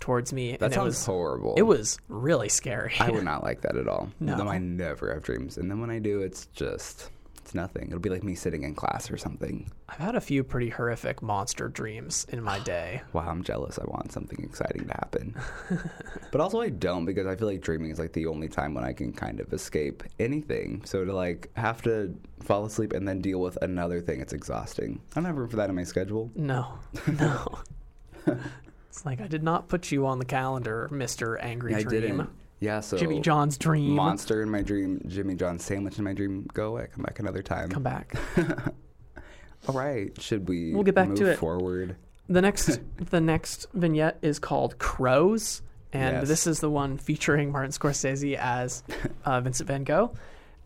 [0.00, 1.54] towards me, that and it sounds was horrible.
[1.56, 2.94] it was really scary.
[2.98, 4.10] I would not like that at all.
[4.20, 4.36] No.
[4.48, 5.58] I never have dreams.
[5.58, 7.10] And then when I do, it's just
[7.48, 7.86] it's nothing.
[7.86, 9.70] It'll be like me sitting in class or something.
[9.88, 13.00] I've had a few pretty horrific monster dreams in my day.
[13.14, 13.78] Wow, I'm jealous.
[13.78, 15.34] I want something exciting to happen.
[16.30, 18.84] but also I don't because I feel like dreaming is like the only time when
[18.84, 20.82] I can kind of escape anything.
[20.84, 25.00] So to like have to fall asleep and then deal with another thing, it's exhausting.
[25.12, 26.30] I don't have room for that in my schedule.
[26.36, 26.78] No,
[27.18, 27.60] no.
[28.90, 32.00] it's like I did not put you on the calendar, Mister Angry I Dream.
[32.02, 32.30] didn't.
[32.60, 33.90] Yeah, so Jimmy John's dream.
[33.92, 36.46] monster in my dream, Jimmy John sandwich in my dream.
[36.54, 36.88] Go away.
[36.92, 37.68] Come back another time.
[37.70, 38.14] Come back.
[39.68, 40.18] All right.
[40.20, 40.72] Should we?
[40.74, 41.38] We'll get back move to it.
[41.38, 41.96] Forward.
[42.28, 46.28] The next the next vignette is called Crows, and Yes.
[46.28, 48.82] this is the one featuring Martin Scorsese as
[49.24, 50.14] uh, Vincent Van Gogh.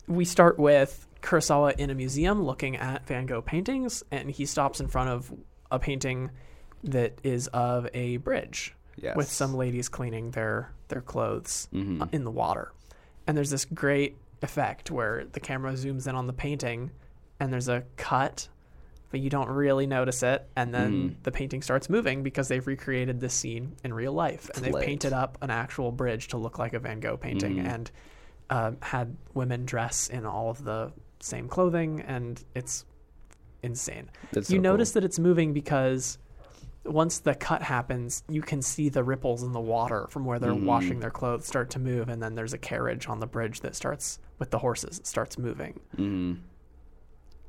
[0.07, 4.79] We start with Kurosawa in a museum looking at Van Gogh paintings, and he stops
[4.81, 5.31] in front of
[5.71, 6.31] a painting
[6.83, 9.15] that is of a bridge Yes.
[9.15, 12.01] with some ladies cleaning their their clothes Mhm.
[12.01, 12.71] uh, in the water.
[13.27, 16.91] And there's this great effect where the camera zooms in on the painting
[17.39, 18.47] and there's a cut,
[19.09, 20.47] but you don't really notice it.
[20.55, 21.23] And then Mhm.
[21.23, 24.49] the painting starts moving because they've recreated this scene in real life.
[24.55, 27.65] And they've painted up an actual bridge to look like a Van Gogh painting Mhm.
[27.67, 27.91] and
[28.49, 32.01] uh, had women dress in all of the same clothing.
[32.01, 32.85] And it's
[33.63, 35.01] insane That's you so notice cool.
[35.01, 36.17] that it's moving because
[36.85, 40.51] once the cut happens, you can see the ripples in the water from where they're
[40.51, 40.65] Mhm.
[40.65, 43.75] washing their clothes start to move, and then there's a carriage on the bridge that
[43.75, 44.99] starts with the horses.
[45.03, 45.79] Starts moving.
[45.97, 46.39] Mhm.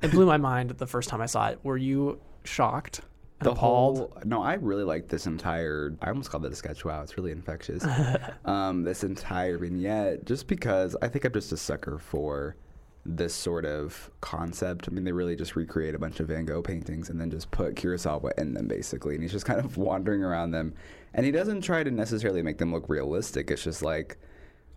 [0.01, 1.59] It blew my mind the first time I saw it.
[1.63, 3.01] Were you shocked
[3.39, 3.97] the appalled?
[3.97, 7.17] whole no i really like this entire i almost called it a sketch wow it's
[7.17, 7.85] really infectious
[8.45, 12.55] um, this entire vignette just because i think i'm just a sucker for
[13.05, 16.61] this sort of concept i mean they really just recreate a bunch of van gogh
[16.61, 20.23] paintings and then just put kurosawa in them basically and he's just kind of wandering
[20.23, 20.73] around them
[21.13, 24.17] and he doesn't try to necessarily make them look realistic it's just like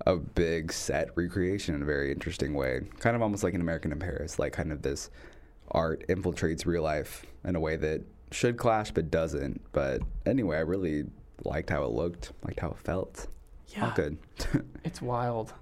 [0.07, 3.93] a big set recreation in a very interesting way kind of almost like an american
[3.93, 5.11] in paris like kind of this
[5.71, 9.61] art infiltrates real life in a way that should clash but doesn't.
[9.73, 11.05] But anyway, I really
[11.45, 13.27] liked how it looked, liked how it felt.
[13.69, 13.87] Yeah.
[13.87, 14.19] All good.
[14.85, 15.53] It's wild.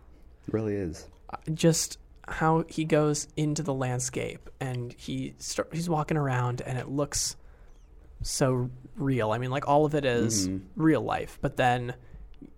[0.51, 1.09] really is.
[1.31, 6.77] Uh, Just how he goes into the landscape and he start, he's walking around and
[6.79, 7.37] it looks
[8.23, 9.31] so real.
[9.33, 10.63] I mean, like all of it is Mhm.
[10.77, 11.95] real life, but then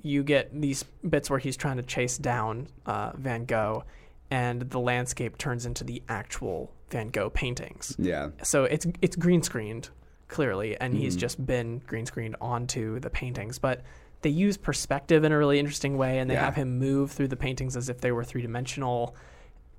[0.02, 3.85] you get these bits where he's trying to chase down uh, Van Gogh,
[4.31, 7.94] and the landscape turns into the actual Van Gogh paintings.
[7.98, 8.31] Yeah.
[8.42, 9.90] So it's it's green screened
[10.28, 11.20] clearly, and he's Mhm.
[11.20, 13.83] just been green screened onto the paintings, but.
[14.22, 16.44] They use perspective in a really interesting way, and they Yeah.
[16.46, 19.14] have him move through the paintings as if they were three dimensional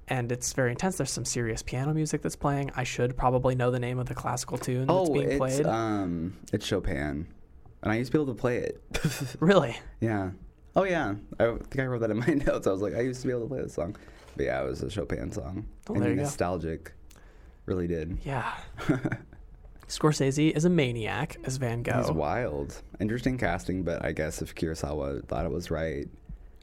[0.10, 0.98] and it's very intense.
[0.98, 2.72] There's some serious piano music that's playing.
[2.76, 5.66] I should probably know the name of the classical tune that's Oh, being it's played.
[5.66, 7.28] um, it's Chopin,
[7.84, 8.82] and I used to be able to play it.
[9.40, 9.78] really?
[10.02, 10.32] yeah.
[10.76, 11.16] Oh yeah.
[11.40, 12.68] I think I wrote that in my notes.
[12.68, 13.96] I was like, I used to be able to play this song.
[14.38, 15.66] But yeah, it was a Chopin song.
[15.90, 16.22] Oh, and there you go.
[16.24, 16.94] nostalgic.
[17.66, 18.20] Really did.
[18.24, 18.54] Yeah.
[19.88, 21.98] Scorsese is a maniac as Van Gogh.
[21.98, 22.82] He's wild.
[23.00, 26.08] Interesting casting, but I guess if Kurosawa thought it was right,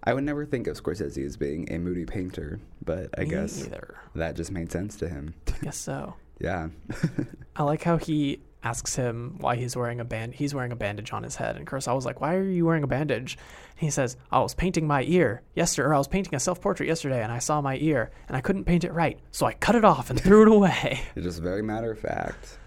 [0.05, 2.61] I would never think of Scorsese as being a moody painter.
[2.87, 3.97] But I Me guess either.
[4.15, 5.35] that just made sense to him.
[5.49, 6.15] I guess so.
[6.41, 6.69] yeah.
[7.57, 10.35] I like how he asks him why he's wearing a band.
[10.35, 12.83] He's wearing a bandage on his head, and Kurosawa was like, "Why are you wearing
[12.83, 13.37] a bandage?"
[13.73, 16.89] And he says, "I was painting my ear yesterday, or I was painting a self-portrait
[16.89, 19.75] yesterday, and I saw my ear, and I couldn't paint it right, so I cut
[19.77, 22.59] it off and threw it away." it's just very matter of fact.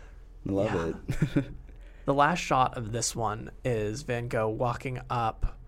[0.45, 1.41] Love Yeah.
[1.41, 1.45] it.
[2.05, 5.58] The last shot of this one is Van Gogh walking up.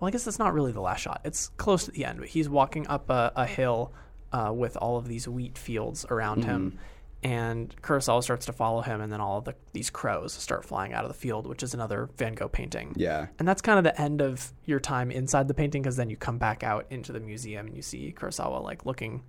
[0.00, 1.20] Well, I guess that's not really the last shot.
[1.24, 3.92] It's close to the end, but he's walking up a, a hill
[4.32, 6.78] uh, with all of these wheat fields around him.
[7.20, 10.92] And Kurosawa starts to follow him, and then all of the, these crows start flying
[10.92, 12.94] out of the field, which is another Van Gogh painting.
[12.96, 13.26] yeah.
[13.40, 16.16] And that's kind of the end of your time inside the painting, because then you
[16.16, 19.24] come back out into the museum and you see Kurosawa like looking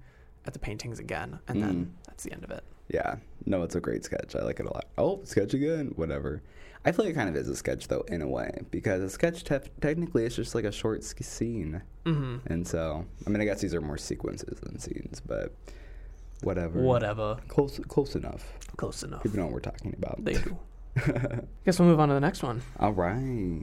[0.46, 2.64] at the paintings again, and then that's the end of it.
[2.90, 3.16] Yeah.
[3.48, 4.36] No, it's a great sketch.
[4.36, 4.86] I like it a lot.
[4.98, 5.94] Oh, sketch again.
[5.96, 6.44] Whatever.
[6.86, 9.10] I feel like it kind of is a sketch, though, in a way, because a
[9.10, 11.82] sketch tef- technically is just like a short s- scene.
[12.06, 15.54] hmm And so, I mean, I guess these are more sequences than scenes, but
[16.42, 16.82] whatever.
[16.82, 17.38] Whatever.
[17.50, 18.54] Close, close enough.
[18.78, 19.24] Close enough.
[19.24, 20.24] People know what we're talking about.
[20.24, 20.58] They do.
[20.96, 22.62] I Guess we'll move on to the next one.
[22.80, 23.62] All right.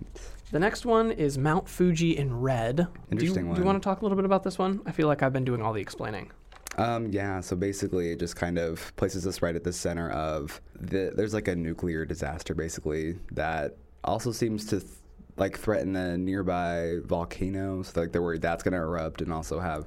[0.53, 2.77] The next one is Mount Fuji in red.
[2.77, 4.81] Do you, Interesting do you want to talk a little bit about this one?
[4.87, 6.31] I feel like I've been doing all the explaining.
[6.77, 10.61] Um, yeah, so basically it just kind of places us right at the center of
[10.79, 14.93] the there's like a nuclear disaster basically that also seems to th-
[15.39, 17.83] like threaten a nearby volcano.
[17.83, 19.87] So like they're worried that's gonna erupt and also have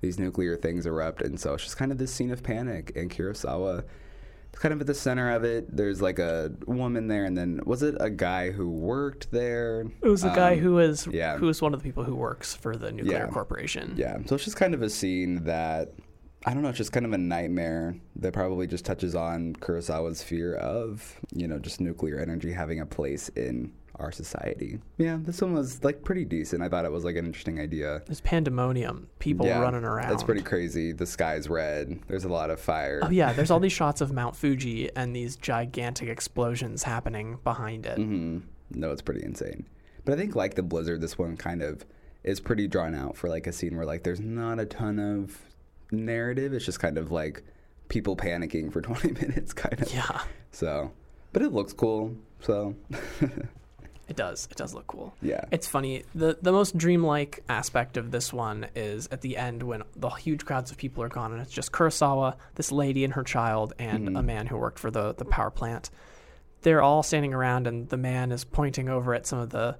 [0.00, 3.10] these nuclear things erupt and so it's just kind of this scene of panic and
[3.10, 3.84] Kurosawa
[4.52, 5.74] kind of at the center of it.
[5.74, 9.86] There's like a woman there and then was it a guy who worked there?
[10.02, 11.36] It was a guy Um, who is yeah.
[11.36, 13.26] who is one of the people who works for the nuclear Yeah.
[13.26, 13.94] corporation.
[13.96, 15.92] Yeah, so it's just kind of a scene that
[16.44, 20.22] I don't know, it's just kind of a nightmare that probably just touches on Kurosawa's
[20.22, 24.78] fear of, you know, just nuclear energy having a place in our society.
[24.98, 26.62] Yeah, this one was like pretty decent.
[26.62, 28.02] I thought it was like an interesting idea.
[28.06, 30.10] There's pandemonium, people yeah, running around.
[30.10, 30.92] That's pretty crazy.
[30.92, 32.00] The sky's red.
[32.08, 33.00] There's a lot of fire.
[33.02, 37.86] Oh yeah, there's all these shots of Mount Fuji and these gigantic explosions happening behind
[37.86, 37.98] it.
[37.98, 38.38] hmm
[38.70, 39.66] No, it's pretty insane.
[40.04, 41.84] But I think like the blizzard, this one kind of
[42.24, 45.38] is pretty drawn out for like a scene where like there's not a ton of
[45.92, 46.52] narrative.
[46.52, 47.42] It's just kind of like
[47.88, 49.92] people panicking for 20 minutes, kind of.
[49.92, 50.90] Yeah, So,
[51.32, 52.16] but it looks cool.
[52.40, 52.74] So,
[54.08, 54.48] it does.
[54.50, 55.14] It does look cool.
[55.22, 55.44] yeah.
[55.52, 56.04] It's funny.
[56.14, 60.44] the The most dreamlike aspect of this one is at the end when the huge
[60.44, 64.08] crowds of people are gone, and it's just Kurosawa, this lady and her child, and
[64.08, 64.16] Mm-hmm.
[64.16, 65.90] a man who worked for the the power plant.
[66.62, 69.76] They're all standing around, and the man is pointing over at some of the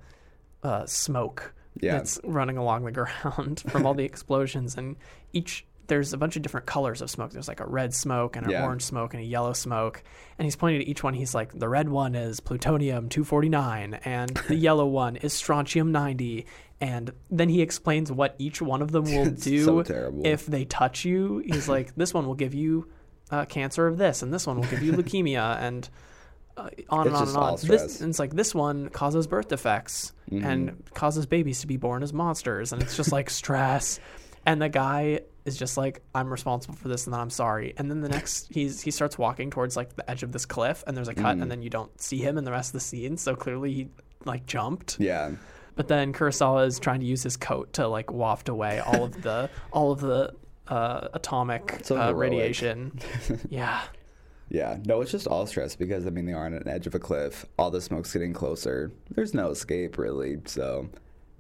[0.65, 1.93] uh, smoke Yeah.
[1.95, 4.97] that's running along the ground from all the explosions, and
[5.33, 5.67] each.
[5.93, 7.33] There's a bunch of different colors of smoke.
[7.33, 8.65] There's like a red smoke and an Yeah.
[8.65, 10.03] orange smoke and a yellow smoke.
[10.39, 11.13] And he's pointing at each one.
[11.13, 16.47] He's like, the red one is plutonium 249, and the yellow one is strontium 90.
[16.81, 19.81] And then he explains what each one of them will do so
[20.25, 21.43] if they touch you.
[21.45, 22.89] He's like, this one will give you
[23.31, 25.89] uh, cancer of this, and this one will give you leukemia, and
[26.57, 27.57] uh, on and on and on.
[27.63, 30.47] This, and it's like this one causes birth defects Mm-hmm.
[30.47, 34.01] and causes babies to be born as monsters, and it's just like stress.
[34.47, 37.75] And the guy is just like, I'm responsible for this, and then I'm sorry.
[37.77, 40.85] And then the next, he's he starts walking towards like the edge of this cliff,
[40.87, 41.43] and there's a cut, Mm-hmm.
[41.43, 43.17] and then you don't see him in the rest of the scene.
[43.17, 43.89] So clearly he
[44.25, 44.99] like jumped.
[45.01, 45.33] yeah.
[45.75, 49.23] But then Kurosawa is trying to use his coat to like waft away all of
[49.23, 50.35] the all of the
[50.69, 53.01] uh, atomic So uh, radiation.
[53.49, 53.81] yeah,
[54.51, 56.95] Yeah, no, it's just all stress because I mean they are on an edge of
[56.95, 57.47] a cliff.
[57.59, 58.93] All the smoke's getting closer.
[59.11, 60.39] There's no escape really.
[60.45, 60.89] So,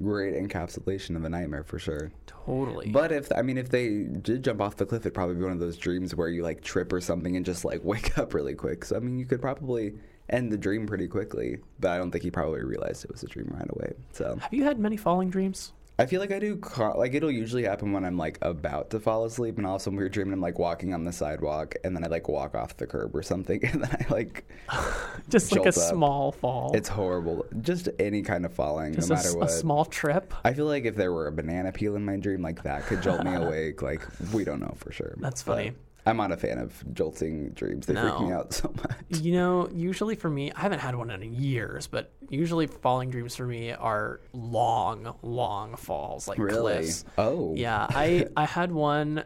[0.00, 2.12] great encapsulation of a nightmare for sure.
[2.26, 2.90] totally.
[2.90, 5.52] But if I mean if they did jump off the cliff, it'd probably be one
[5.52, 8.54] of those dreams where you like trip or something and just like wake up really
[8.54, 8.84] quick.
[8.84, 9.94] So I mean you could probably
[10.30, 11.58] end the dream pretty quickly.
[11.80, 13.94] But I don't think he probably realized it was a dream right away.
[14.12, 15.72] So Have you had many falling dreams?
[15.98, 16.58] I feel like I do.
[16.96, 19.84] Like it'll usually happen when I'm like about to fall asleep, and all of a
[19.84, 22.76] sudden we're dreaming I'm like walking on the sidewalk, and then I like walk off
[22.76, 24.44] the curb or something, and then I like
[25.28, 25.74] Just like a up.
[25.74, 26.72] small fall.
[26.74, 27.44] it's horrible.
[27.60, 29.48] Just any kind of falling, Just no matter a what.
[29.48, 30.32] A small trip.
[30.44, 33.02] I feel like if there were a banana peel in my dream, like that could
[33.02, 33.82] jolt me awake.
[33.82, 35.14] Like we don't know for sure.
[35.18, 35.72] That's But funny.
[36.04, 37.86] I'm not a fan of jolting dreams.
[37.86, 39.20] They freak me out so much.
[39.22, 43.36] You know, usually for me, I haven't had one in years, but usually falling dreams
[43.36, 46.74] for me are long, long falls, like Really?
[46.78, 47.04] cliffs.
[47.18, 47.54] Oh.
[47.54, 49.24] Yeah, I I had one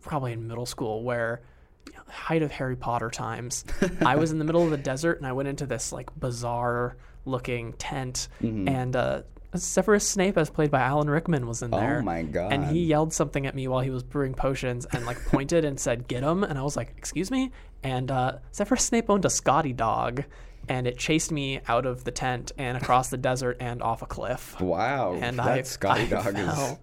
[0.00, 1.42] probably in middle school where
[1.86, 3.64] you know, height of Harry Potter times.
[4.04, 6.96] I was in the middle of the desert and I went into this like bizarre
[7.26, 8.68] looking tent Mm-hmm.
[8.68, 9.22] and uh
[9.54, 12.02] Severus Snape, as played by Alan Rickman, was in Oh there.
[12.02, 12.52] my god.
[12.52, 15.78] And he yelled something at me while he was brewing potions and like pointed and
[15.80, 17.50] said, "Get him!" And I was like, "Excuse me."
[17.82, 20.24] And uh, Severus Snape owned a Scotty dog,
[20.68, 24.06] and it chased me out of the tent and across the desert and off a
[24.06, 24.60] cliff.
[24.60, 25.14] Wow.
[25.20, 26.76] And that I- Scotty I dog is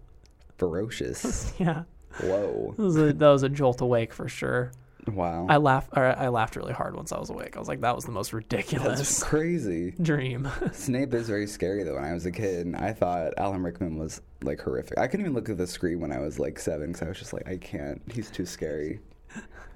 [0.58, 1.54] ferocious.
[1.60, 1.84] Yeah,
[2.22, 2.74] Whoa.
[2.78, 4.72] that was a, that was a jolt awake for sure.
[5.08, 5.48] Wow.
[5.50, 5.96] I laughed.
[5.96, 7.56] I laughed really hard once I was awake.
[7.56, 9.92] I was like, "That was the most That's ridiculous crazy.
[10.02, 11.96] dream." Snape is very scary though.
[11.96, 14.98] When I was a kid, I thought Alan Rickman was like horrific.
[14.98, 17.20] I couldn't even look at the screen when I was like seven because I was
[17.20, 18.02] just like, I can't.
[18.12, 19.00] He's too scary.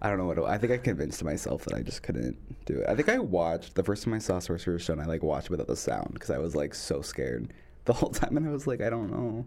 [0.02, 0.40] I don't know what.
[0.40, 2.90] I think I convinced myself that I just couldn't do it.
[2.90, 5.00] I think I watched the first time I saw Sorcerer's Stone.
[5.00, 7.54] I like watched without the sound because I was like so scared
[7.86, 9.46] the whole time, and I was like, I don't know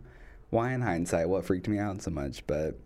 [0.50, 2.78] why in hindsight what freaked me out so much, but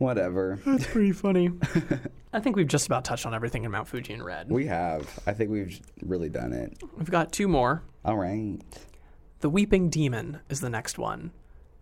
[0.00, 0.58] whatever.
[0.66, 1.50] That's pretty funny.
[2.32, 4.50] I think we've just about touched on everything in Mount Fuji in red.
[4.50, 5.18] we have.
[5.26, 6.82] I think we've really done it.
[6.96, 7.82] We've got two more.
[8.04, 8.58] All right.
[9.40, 11.32] The Weeping Demon is the next one.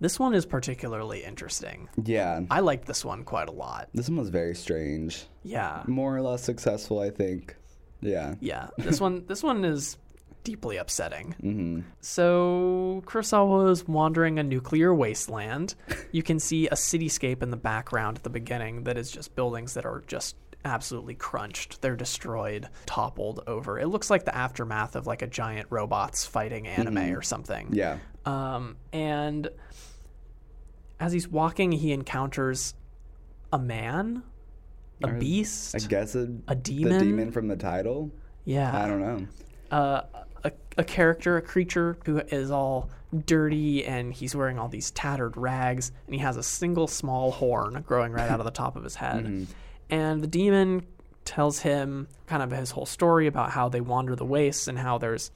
[0.00, 1.88] This one is particularly interesting.
[2.04, 2.40] Yeah.
[2.50, 3.88] I liked this one quite a lot.
[3.94, 5.24] This one was very strange.
[5.42, 5.82] Yeah.
[5.86, 7.56] more or less successful, I think.
[8.00, 8.34] Yeah.
[8.40, 8.68] Yeah.
[8.78, 9.96] This one this one is
[10.44, 11.32] deeply upsetting.
[11.40, 15.74] hmm So Kurosawa is wandering a nuclear wasteland.
[16.12, 19.74] You can see a cityscape in the background at the beginning that is just buildings
[19.74, 21.82] that are just absolutely crunched.
[21.82, 23.78] They're destroyed, toppled over.
[23.78, 27.68] It looks like the aftermath of like a giant robots fighting anime or something.
[27.72, 27.98] Yeah.
[28.24, 29.48] Um, and
[30.98, 32.74] as he's walking, he encounters
[33.52, 34.22] a man,
[35.04, 36.92] a beast, I guess a, a demon.
[36.92, 38.10] the demon from the title.
[38.44, 39.26] Yeah, I don't know.
[39.76, 40.02] uh,
[40.78, 42.88] a, character, a creature who is all
[43.26, 47.82] dirty and he's wearing all these tattered rags and he has a single small horn
[47.86, 49.24] growing right out of the top of his head.
[49.24, 49.44] Mm-hmm.
[49.90, 50.86] And the demon
[51.24, 54.98] tells him kind of his whole story about how they wander the wastes and how
[54.98, 55.30] there's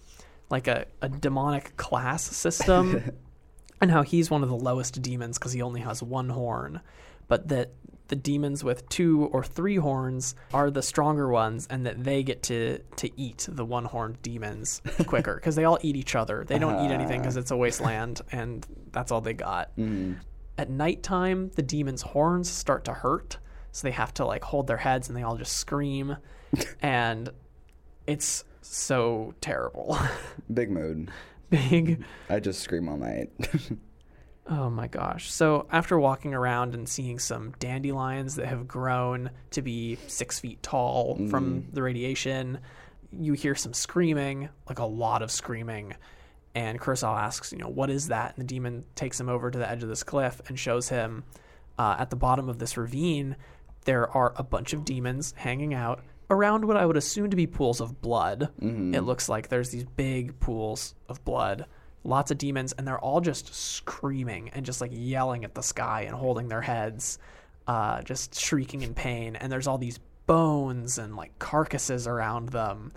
[0.49, 3.12] like a, a demonic class system
[3.80, 6.80] and how he's one of the lowest demons because he only has one horn,
[7.28, 7.72] but that
[8.13, 12.43] the demons with two or three horns are the stronger ones, and that they get
[12.43, 16.45] to to eat the one horned demons quicker because they all eat each other.
[16.47, 19.75] They don't eat anything because it's a wasteland, and that's all they got.
[19.79, 20.21] Mm-hmm.
[20.59, 23.39] At nighttime, the demons' horns start to hurt,
[23.71, 26.19] so they have to like hold their heads, and they all just scream,
[26.83, 27.31] and
[28.07, 29.97] it's so terrible.
[30.53, 31.11] Big mood.
[31.49, 33.31] Big I just scream all night.
[34.49, 35.30] Oh my gosh.
[35.30, 40.62] So, after walking around and seeing some dandelions that have grown to be six feet
[40.62, 42.59] tall from the radiation,
[43.12, 45.95] you hear some screaming, like a lot of screaming.
[46.55, 48.36] And Kurosawa asks, you know, what is that?
[48.36, 51.24] And the demon takes him over to the edge of this cliff and shows him
[51.78, 53.36] uh, at the bottom of this ravine,
[53.84, 57.47] there are a bunch of demons hanging out around what I would assume to be
[57.47, 58.51] pools of blood.
[58.95, 61.66] It looks like there's these big pools of blood
[62.05, 66.03] lots of demons and they're all just screaming and just like yelling at the sky
[66.03, 67.19] and holding their heads
[67.69, 72.93] uh, just shrieking in pain and there's all these bones and like carcasses around them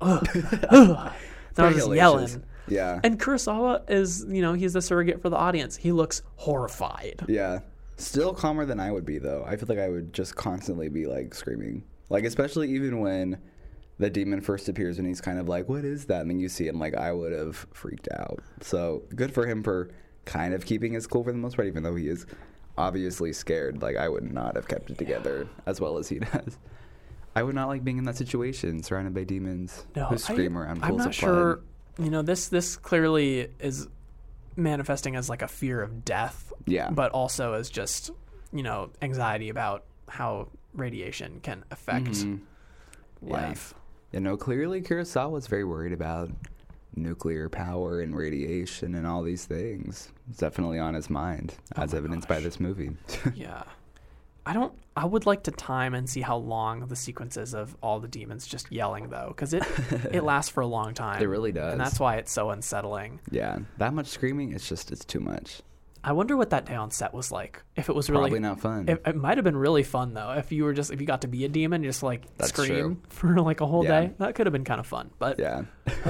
[0.00, 0.26] Ugh.
[0.70, 1.12] Ugh.
[1.54, 3.00] they're just yelling Yeah.
[3.04, 7.60] and kurosawa is you know he's the surrogate for the audience he looks horrified Yeah.
[7.98, 9.44] Still calmer than I would be though.
[9.46, 11.84] I feel like I would just constantly be like screaming.
[12.08, 13.38] Like especially even when
[13.98, 16.48] the demon first appears and he's kind of like, "What is that?" And then you
[16.48, 18.40] see him like I would have freaked out.
[18.60, 19.90] So, good for him for
[20.24, 22.26] kind of keeping his cool for the most part even though he is
[22.78, 23.82] obviously scared.
[23.82, 26.58] Like I would not have kept it together as well as he does.
[27.34, 30.56] I would not like being in that situation surrounded by demons no who I- scream
[30.58, 31.56] around i'm not of sure
[31.96, 32.04] blood.
[32.04, 33.88] you know this this clearly is
[34.54, 36.90] manifesting as like a fear of death Yeah.
[36.90, 38.10] but also as just
[38.52, 42.40] you know anxiety about how radiation can affect Mhm.
[43.26, 43.54] Yeah.
[44.12, 46.30] You know, clearly Kurosawa was very worried about
[46.94, 50.10] nuclear power and radiation and all these things.
[50.28, 52.90] It's definitely on his mind, oh as Oh my evidenced by this movie.
[53.34, 53.62] Yeah.
[54.44, 54.74] I don't.
[54.96, 58.08] I would like to time and see how long the sequence is of all the
[58.08, 59.62] demons just yelling though, because it
[60.12, 61.22] it lasts for a long time.
[61.22, 61.72] It really does.
[61.72, 63.20] and that's why it's so unsettling.
[63.30, 65.62] Yeah, that much screaming, it's just it's too much.
[66.04, 67.62] I wonder what that day on set was like.
[67.76, 68.88] If it was really, Probably not fun.
[68.88, 70.32] It, it might have been really fun though.
[70.32, 72.68] If you were just if you got to be a demon, just like That's scream
[72.68, 72.96] true.
[73.08, 74.00] for like a whole Yeah.
[74.00, 75.10] day, that could have been kind of fun.
[75.18, 75.62] But yeah,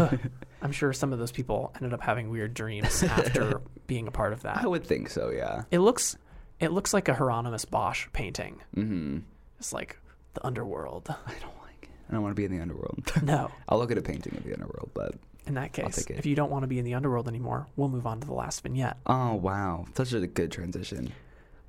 [0.62, 4.32] I'm sure some of those people ended up having weird dreams after being a part
[4.32, 4.58] of that.
[4.64, 5.30] I would think so.
[5.30, 5.64] Yeah.
[5.70, 6.16] It looks
[6.60, 8.60] it looks like a Hieronymus Bosch painting.
[8.76, 9.18] Mm-hmm.
[9.58, 9.98] It's like
[10.34, 11.08] the underworld.
[11.10, 11.90] I don't like it.
[12.08, 13.12] I don't want to be in the underworld.
[13.22, 13.50] No.
[13.68, 15.14] I'll look at a painting of the underworld, but
[15.46, 18.06] In that case, if you don't want to be in the underworld anymore, we'll move
[18.06, 18.96] on to the last vignette.
[19.06, 21.12] oh wow, such a good transition.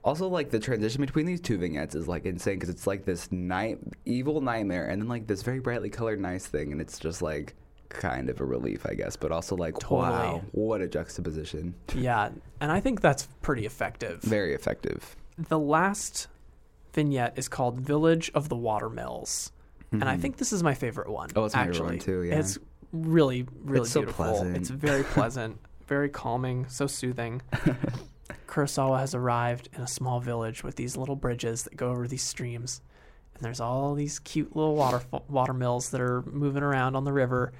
[0.03, 3.32] Also, like the transition between these two vignettes is like insane because it's like this
[3.32, 7.21] night evil nightmare, and then like this very brightly colored nice thing, and it's just
[7.21, 7.55] like
[7.89, 10.01] kind of a relief, I guess, but also like Totally.
[10.01, 11.74] wow, what a juxtaposition.
[11.95, 14.21] yeah, and I think that's pretty effective.
[14.21, 15.15] Very effective.
[15.38, 16.28] The last
[16.93, 19.51] vignette is called Village of the Watermills.
[19.91, 20.21] And I Mhm.
[20.21, 21.30] think this is my favorite one.
[21.36, 22.39] Oh, it's my favorite one too, yeah.
[22.39, 22.57] It's
[22.94, 24.24] really, really It's so beautiful.
[24.26, 24.56] pleasant.
[24.56, 27.41] It's very pleasant, very calming, so soothing.
[28.48, 32.22] Kurosawa has arrived in a small village with these little bridges that go over these
[32.24, 32.82] streams.
[33.36, 37.12] And there's all these cute little water water mills that are moving around on the
[37.12, 37.52] river.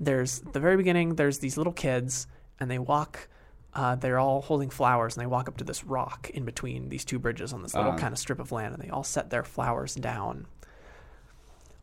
[0.00, 1.14] There's the very beginning.
[1.14, 2.26] There's these little kids,
[2.58, 3.28] and they walk.
[3.72, 7.04] Uh, they're all holding flowers, and they walk up to this rock in between these
[7.04, 7.98] two bridges on this little Uh-huh.
[8.00, 10.46] kind of strip of land, and they all set their flowers down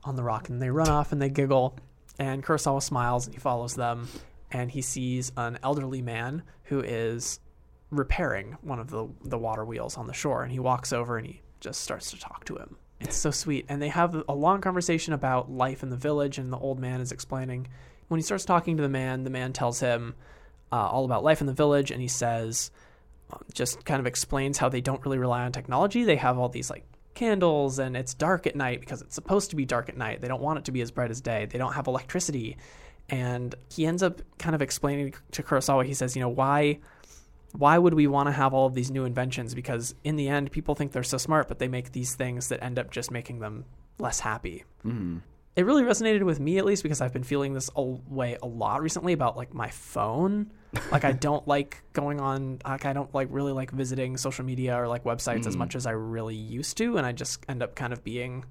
[0.04, 1.78] on the rock, and they run off and they giggle.
[2.20, 4.08] And Kurosawa smiles and he follows them,
[4.52, 7.40] and he sees an elderly man who is
[7.90, 11.28] repairing one of the the water wheels on the shore, and he walks over and
[11.28, 12.78] he just starts to talk to him.
[13.00, 16.52] It's so sweet, and they have a long conversation about life in the village, and
[16.52, 17.68] the old man is explaining.
[18.08, 20.16] When he starts talking to the man, the man tells him
[20.72, 22.72] uh, all about life in the village, and he says,
[23.32, 26.04] uh, just kind of explains how they don't really rely on technology.
[26.04, 26.86] They have all these like
[27.18, 30.22] candles, and it's dark at night because it's supposed to be dark at night.
[30.22, 31.46] They don't want it to be as bright as day.
[31.46, 32.58] They don't have electricity,
[33.10, 35.86] and he ends up kind of explaining to Kurosawa.
[35.86, 36.80] He says, you know, why
[37.54, 39.56] why would we want to have all of these new inventions?
[39.56, 42.64] Because in the end, people think they're so smart, but they make these things that
[42.64, 43.66] end up just making them
[43.98, 44.64] less happy.
[44.86, 45.22] Mm.
[45.58, 48.46] It really resonated with me, at least, because I've been feeling this a- way a
[48.46, 50.52] lot recently about like my phone.
[50.92, 52.60] like I don't like going on.
[52.64, 55.60] Like I don't like really like visiting social media or like websites as Mhm.
[55.60, 58.46] much as I really used to, and I just end up kind of being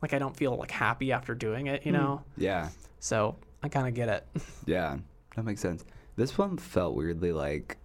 [0.00, 2.22] like I don't feel like happy after doing it, you know.
[2.38, 4.26] Yeah, So I kind of get it.
[4.66, 4.96] yeah,
[5.36, 5.84] that makes sense.
[6.16, 7.76] This one felt weirdly like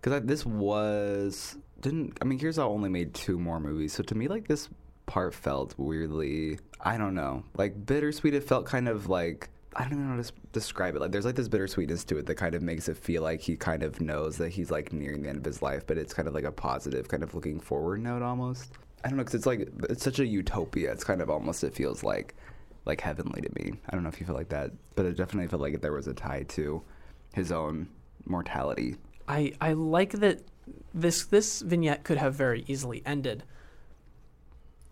[0.00, 2.16] because this was didn't.
[2.22, 4.68] I mean, here's how only made two more movies, so to me, like this
[5.06, 6.58] part felt weirdly.
[6.80, 8.34] I don't know, like bittersweet.
[8.34, 9.50] It felt kind of like.
[9.74, 11.00] I don't know how to describe it.
[11.00, 13.56] Like, there's like this bittersweetness to it that kind of makes it feel like he
[13.56, 16.28] kind of knows that he's like nearing the end of his life, but it's kind
[16.28, 18.72] of like a positive, kind of looking forward note almost.
[19.02, 20.92] I don't know, because it's like it's such a utopia.
[20.92, 22.34] It's kind of almost it feels like
[22.84, 23.72] like heavenly to me.
[23.88, 26.06] I don't know if you feel like that, but it definitely felt like there was
[26.06, 26.82] a tie to
[27.34, 27.88] his own
[28.26, 28.96] mortality.
[29.26, 30.42] I I like that
[30.92, 33.44] this this vignette could have very easily ended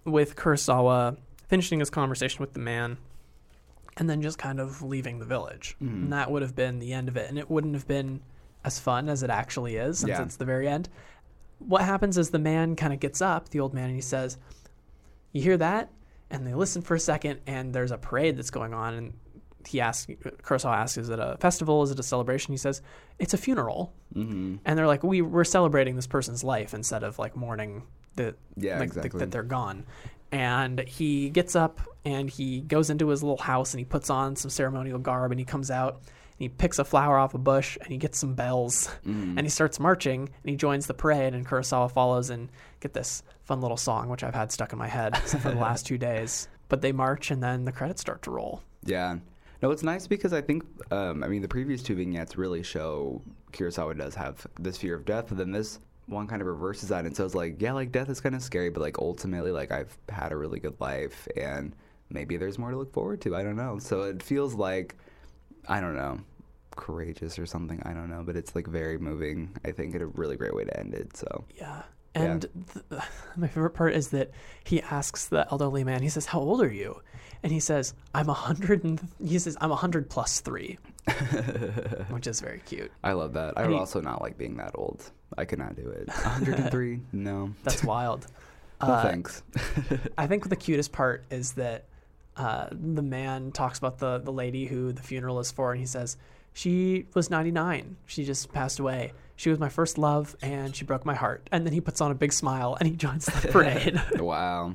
[0.04, 1.16] with Kurosawa
[1.48, 2.96] finishing his conversation with the man
[3.96, 5.76] and then just kind of leaving the village.
[5.82, 5.88] Mhm.
[5.88, 8.20] And that would have been the end of it and it wouldn't have been
[8.64, 10.22] as fun as it actually is since Yeah.
[10.22, 10.88] it's the very end.
[11.58, 14.38] What happens is the man kind of gets up, the old man, and he says,
[15.32, 15.90] "You hear that?"
[16.30, 19.12] And they listen for a second and there's a parade that's going on and
[19.66, 21.82] he asks Kurosawa asks, "Is it a festival?
[21.82, 22.80] Is it a celebration?" He says,
[23.18, 24.56] "It's a funeral." Mm-hmm.
[24.64, 27.82] and they're like we we're celebrating this person's life instead of like mourning
[28.24, 29.18] the Yeah, like, exactly.
[29.20, 29.84] that they're gone
[30.32, 34.36] and he gets up and he goes into his little house and he puts on
[34.36, 37.76] some ceremonial garb and he comes out and he picks a flower off a bush
[37.80, 39.36] and he gets some bells Mm-hmm.
[39.38, 42.48] and he starts marching and he joins the parade and Kurosawa follows and
[42.80, 45.86] get this fun little song which I've had stuck in my head for the last
[45.86, 49.16] two days but they march and then the credits start to roll Yeah.
[49.62, 53.20] No, it's nice because I think, um, I mean, the previous two vignettes really show
[53.52, 55.78] Kurosawa does have this fear of death, and then this
[56.10, 57.06] one kind of reverses that.
[57.06, 59.70] And so it's like, yeah, like death is kind of scary, but like ultimately, like
[59.70, 61.74] I've had a really good life, and
[62.10, 63.36] maybe there's more to look forward to.
[63.36, 63.78] I don't know.
[63.78, 64.96] So it feels like,
[65.68, 66.20] I don't know,
[66.76, 67.82] courageous or something.
[67.84, 69.56] I don't know, but it's like very moving.
[69.64, 71.16] I think, and a really great way to end it.
[71.16, 71.82] So Yeah.
[72.14, 72.22] Yeah.
[72.22, 72.46] And
[73.36, 74.30] my favorite part is that
[74.64, 77.00] he asks the elderly man, he says, How old are you?
[77.42, 80.78] And he says, I'm a hundred and he says, I'm a hundred plus three,
[82.10, 82.90] which is very cute.
[83.02, 83.54] I love that.
[83.56, 85.10] I would also not like being that old.
[85.38, 86.08] I could not do it.
[86.22, 87.00] 103?
[87.12, 87.52] no.
[87.64, 88.26] That's wild.
[88.82, 89.42] No Uh, thanks.
[90.16, 91.84] I think the cutest part is that
[92.38, 95.84] uh, the man talks about the, the lady who the funeral is for, and he
[95.84, 96.16] says,
[96.54, 97.98] She was 99.
[98.06, 99.12] She just passed away.
[99.36, 101.46] She was my first love, and she broke my heart.
[101.52, 104.00] And then he puts on a big smile and he joins the parade.
[104.18, 104.72] wow.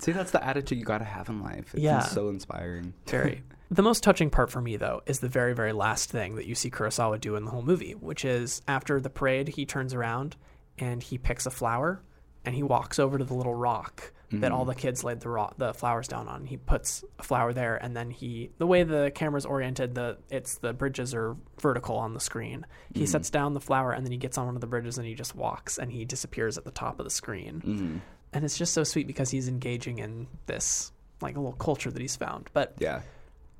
[0.00, 1.74] See, that's the attitude you got to have in life.
[1.74, 2.02] It's Yeah.
[2.02, 2.94] so inspiring.
[3.08, 3.42] Very.
[3.70, 6.54] The most touching part for me, though, is the very, very last thing that you
[6.54, 10.36] see Kurosawa do in the whole movie, which is after the parade, he turns around
[10.78, 12.00] and he picks a flower
[12.44, 15.54] and he walks over to the little rock that all the kids laid the rock,
[15.56, 16.44] the flowers down on.
[16.44, 20.58] He puts a flower there, and then he, the way the camera's oriented, the it's
[20.58, 22.66] the bridges are vertical on the screen.
[22.92, 25.06] He sets down the flower, and then he gets on one of the bridges and
[25.06, 27.96] he just walks, and he disappears at the top of the screen Mm-hmm.
[28.34, 30.92] and it's just so sweet because he's engaging in this
[31.22, 32.50] like a little culture that he's found.
[32.52, 33.00] But Yeah.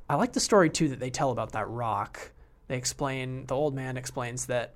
[0.09, 2.33] I like the story too that they tell about that rock.
[2.69, 4.75] They explain the old man explains that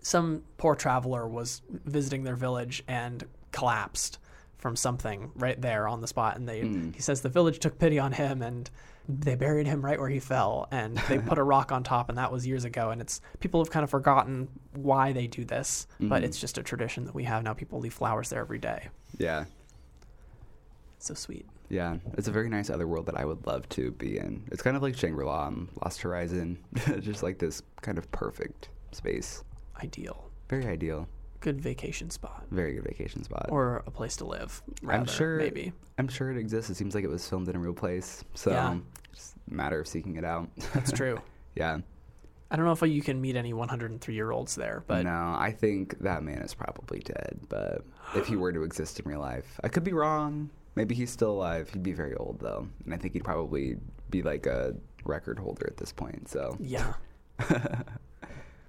[0.00, 4.18] some poor traveler was visiting their village and collapsed
[4.58, 6.90] from something right there on the spot and they hmm.
[6.92, 8.70] he says the village took pity on him and
[9.08, 12.18] they buried him right where he fell and they put a rock on top and
[12.18, 15.86] that was years ago and it's people have kind of forgotten why they do this
[16.00, 16.24] but hmm.
[16.24, 17.54] it's just a tradition that we have now.
[17.54, 18.88] People leave flowers there every day.
[19.16, 19.44] Yeah.
[20.98, 21.96] so sweet Yeah.
[22.16, 24.42] It's a very nice other world that I would love to be in.
[24.50, 26.58] It's kind of like Shangri La and Lost Horizon.
[27.00, 29.44] just like this kind of perfect space.
[29.82, 31.06] ideal Very ideal.
[31.40, 33.46] good vacation spot Very good vacation spot.
[33.50, 34.62] or a place to live.
[34.88, 35.72] I'm sure maybe.
[35.98, 36.70] I'm sure it exists.
[36.70, 38.24] It seems like it was filmed in a real place.
[38.34, 38.78] So Yeah.
[39.12, 40.48] it's a matter of seeking it out.
[40.72, 41.20] That's true.
[41.54, 41.78] yeah.
[42.50, 45.54] I don't know if you can meet any 103 year olds there, but no, I
[45.56, 47.38] think that man is probably dead.
[47.50, 47.84] But
[48.16, 50.48] if he were to exist in real life, I could be wrong.
[50.78, 51.68] Maybe he's still alive.
[51.70, 53.78] He'd be very old though, and I think he'd probably
[54.10, 56.28] be like a record holder at this point.
[56.28, 56.92] So, yeah.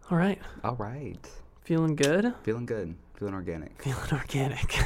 [0.09, 1.19] All right, all right,
[1.61, 3.79] feeling good, feeling good, feeling organic.
[3.79, 4.71] feeling organic.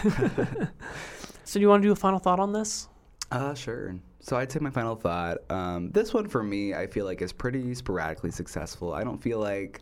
[1.45, 2.89] so, do you want to do a final thought on this?
[3.31, 3.95] Uh, sure.
[4.19, 5.37] So I'd say my final thought.
[5.49, 8.93] Um, this one for me, I feel like is pretty sporadically successful.
[8.93, 9.79] I don't feel like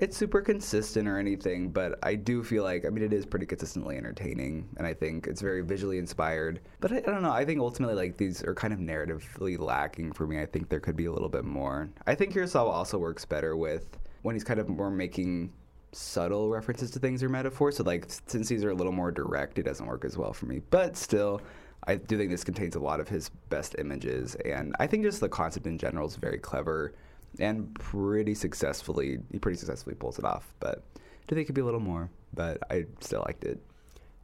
[0.00, 3.44] it's super consistent or anything, but I do feel like I mean it is pretty
[3.44, 6.60] consistently entertaining, and I think it's very visually inspired.
[6.80, 7.30] But I, I don't know.
[7.30, 10.40] I think ultimately like these are kind of narratively lacking for me.
[10.40, 11.90] I think there could be a little bit more.
[12.06, 15.52] I think Kurosawa also works better with when he's kind of more making
[15.92, 17.76] subtle references to things or metaphors.
[17.76, 20.46] So like since these are a little more direct, it doesn't work as well for
[20.46, 20.62] me.
[20.70, 21.42] But still,
[21.84, 25.20] I do think this contains a lot of his best images, and I think just
[25.20, 26.94] the concept in general is very clever
[27.38, 29.18] and pretty successfully.
[29.30, 30.52] He pretty successfully pulls it off.
[30.60, 33.60] But I do think it could be a little more, but I still liked it.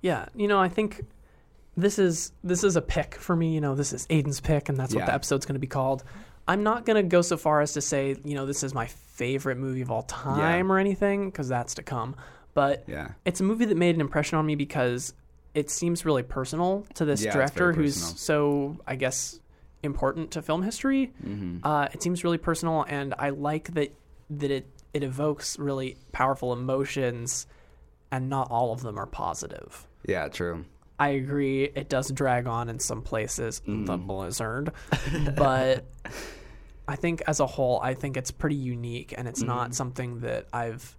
[0.03, 1.05] Yeah, you know, I think
[1.77, 3.55] this is this is a pick for me.
[3.55, 6.05] You know, this is Aiden's pick, and that's what the episode's going to be called.
[6.49, 8.87] I'm not going to go so far as to say, you know, this is my
[8.87, 12.15] favorite movie of all time or anything, because that's to come.
[12.55, 13.09] But Yeah.
[13.25, 15.13] it's a movie that made an impression on me because
[15.55, 19.41] it seems really personal to this Yeah, director who's so, I guess,
[19.83, 21.13] important to film history.
[21.25, 21.59] Mm-hmm.
[21.67, 23.93] Uh, it seems really personal, and I like that
[24.31, 27.47] that it it evokes really powerful emotions,
[28.11, 29.87] and not all of them are positive.
[30.07, 30.65] Yeah, true.
[30.99, 31.65] I agree.
[31.65, 34.07] It does drag on in some places, the Mm.
[34.07, 34.73] blizzard,
[35.37, 35.85] but
[36.89, 39.49] I think as a whole, I think it's pretty unique, and it's Mm-hmm.
[39.49, 40.97] not something that I've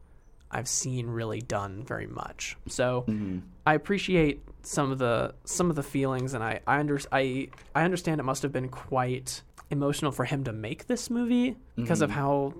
[0.51, 2.55] I've seen really done very much.
[2.67, 3.39] So Mm-hmm.
[3.65, 7.83] I appreciate some of the some of the feelings, and I I, under, I I
[7.83, 12.09] understand it must have been quite emotional for him to make this movie because of
[12.09, 12.19] Mm-hmm.
[12.19, 12.53] how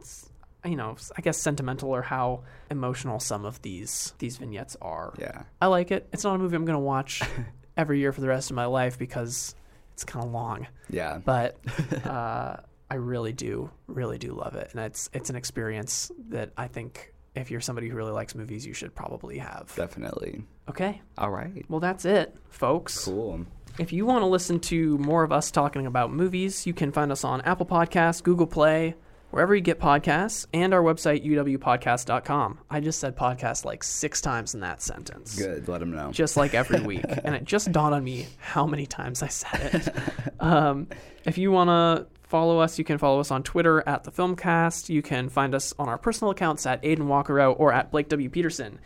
[0.65, 5.13] you know I guess sentimental or how emotional some of these these vignettes are.
[5.19, 5.43] Yeah.
[5.61, 6.07] I like it.
[6.13, 7.21] It's not a movie I'm going to watch
[7.77, 9.55] every year for the rest of my life because
[9.93, 10.67] it's kind of long.
[10.89, 11.19] Yeah.
[11.23, 11.57] But
[12.05, 12.57] uh,
[12.89, 17.13] I really do, really do love it, and it's it's an experience that I think
[17.37, 19.73] if you're somebody who really likes movies, you should probably have.
[19.75, 20.43] Definitely.
[20.69, 21.65] Okay, All right.
[21.69, 23.05] well that's it, folks.
[23.05, 23.45] Cool.
[23.79, 27.11] If you want to listen to more of us talking about movies, you can find
[27.11, 28.95] us on Apple Podcasts, Google Play,
[29.29, 32.59] wherever you get podcasts, and our website uwpodcast.com.
[32.69, 35.67] I just said podcast like six times in that sentence Good.
[35.67, 36.11] Let them know.
[36.11, 37.03] just like every week.
[37.23, 39.95] and it just dawned on me how many times I said it.
[40.39, 40.87] um,
[41.25, 44.89] if you want to follow us, you can follow us on Twitter at the Filmcast.
[44.89, 48.29] You can find us on our personal accounts at Aiden Walkerow or at Blake W.
[48.29, 48.79] Peterson.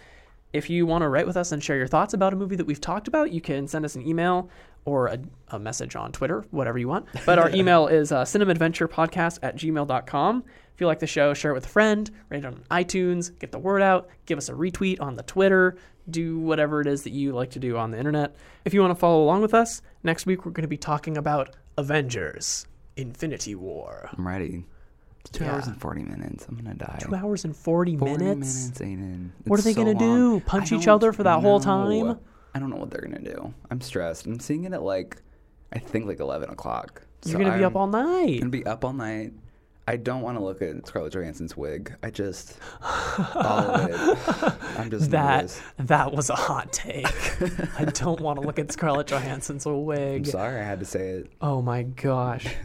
[0.54, 2.66] If you want to write with us and share your thoughts about a movie that
[2.66, 4.50] we've talked about, you can send us an email
[4.84, 5.20] or a,
[5.50, 7.06] a message on Twitter, whatever you want.
[7.26, 10.44] But our email is uh, cinemaadventurepodcast at gmail.com.
[10.74, 13.52] If you like the show, share it with a friend, rate it on iTunes, get
[13.52, 15.78] the word out, give us a retweet on the Twitter,
[16.10, 18.36] do whatever it is that you like to do on the internet.
[18.66, 21.16] If you want to follow along with us, next week we're going to be talking
[21.16, 22.66] about Avengers
[22.98, 24.10] Infinity War.
[24.18, 24.66] I'm ready.
[25.22, 25.54] It's two Yeah.
[25.56, 26.46] hours and 40 minutes.
[26.50, 26.98] I'm to die.
[27.00, 28.80] Two hours and 40, 40 minutes.
[28.80, 29.30] minutes, Aiden.
[29.46, 30.40] What are they so gonna long.
[30.40, 30.40] do?
[30.42, 32.18] Punch each other for that whole time?
[32.54, 33.54] I don't know what they're gonna do.
[33.70, 34.26] I'm stressed.
[34.26, 35.22] I'm seeing it at like,
[35.72, 37.04] I think like 11 o'clock.
[37.26, 38.40] You're So going to be I'm up all night.
[38.40, 39.34] Gonna be up all night.
[39.88, 41.94] I don't want to look at Scarlett Johansson's wig.
[42.02, 44.54] I just all of it.
[44.80, 45.62] I'm just That nervous.
[45.80, 47.06] that was a hot take.
[47.80, 50.26] I don't want to look at Scarlett Johansson's I'm wig.
[50.28, 51.32] sorry I had to say it.
[51.42, 52.48] Oh my gosh.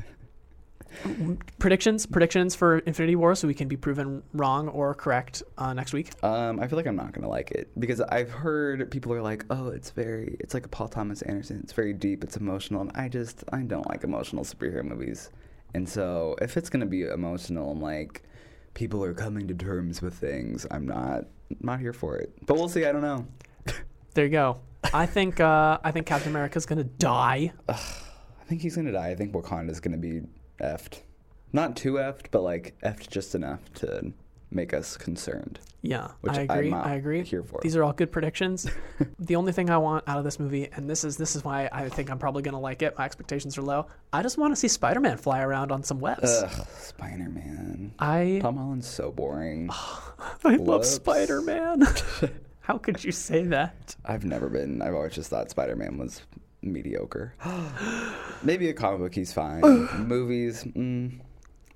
[1.59, 5.93] predictions, predictions for Infinity War, so we can be proven wrong or correct uh, next
[5.93, 6.11] week.
[6.25, 9.45] Um, I feel like I'm not gonna like it because I've heard people are like,
[9.51, 11.61] "Oh, it's very, it's like a Paul Thomas Anderson.
[11.63, 12.25] It's very deep.
[12.25, 15.31] It's emotional." And I just, I don't like emotional superhero movies.
[15.75, 18.23] And so, if it's gonna be emotional and like
[18.75, 21.25] people are coming to terms with things, I'm not,
[21.61, 22.33] not here for it.
[22.45, 22.85] But we'll see.
[22.85, 23.27] I don't know.
[24.15, 24.61] There you go.
[24.95, 27.53] I think uh, I think Captain America's gonna die.
[27.69, 29.09] I think he's gonna die.
[29.09, 30.23] I think Wakanda's gonna be
[30.61, 31.01] effed.
[31.53, 34.13] Not too effed, but like effed just enough to
[34.51, 35.61] make us concerned.
[35.83, 36.73] Yeah, Which I agree.
[36.73, 37.23] I agree.
[37.23, 37.61] here for.
[37.63, 38.67] These are all good predictions.
[39.21, 41.69] the only thing I want out of this movie, and this is this is why
[41.71, 42.99] I think I'm probably gonna like it.
[42.99, 43.87] My expectations are low.
[44.13, 46.43] I just want to see Spider-Man fly around on some webs.
[46.43, 47.95] Ugh, Spider Man.
[48.01, 49.71] I Tom Holland's so boring.
[50.45, 50.85] I love.
[50.85, 51.87] Spider-Man.
[52.61, 53.95] How could you say that?
[54.05, 54.83] I've never been.
[54.83, 56.23] I've always just thought Spider Man was
[56.63, 57.35] mediocre.
[58.43, 59.61] Maybe a comic book, he's fine.
[60.07, 61.19] Movies, mm,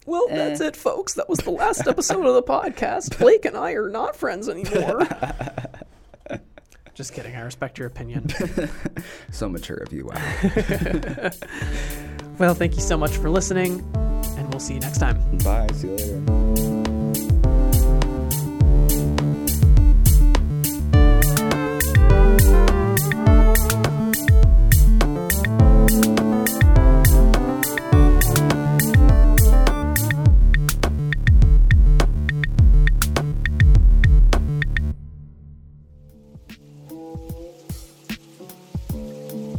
[0.06, 1.14] Well, that's it, folks.
[1.14, 3.18] That was the last episode of the podcast.
[3.20, 5.06] Blake and I are not friends anymore.
[6.94, 7.34] Just kidding.
[7.34, 8.28] I respect your opinion.
[9.30, 10.06] so mature of you.
[10.06, 11.30] Wow.
[12.38, 13.80] Well, thank you so much for listening,
[14.36, 15.18] and we'll see you next time.
[15.38, 15.68] Bye.
[15.74, 16.39] See you later.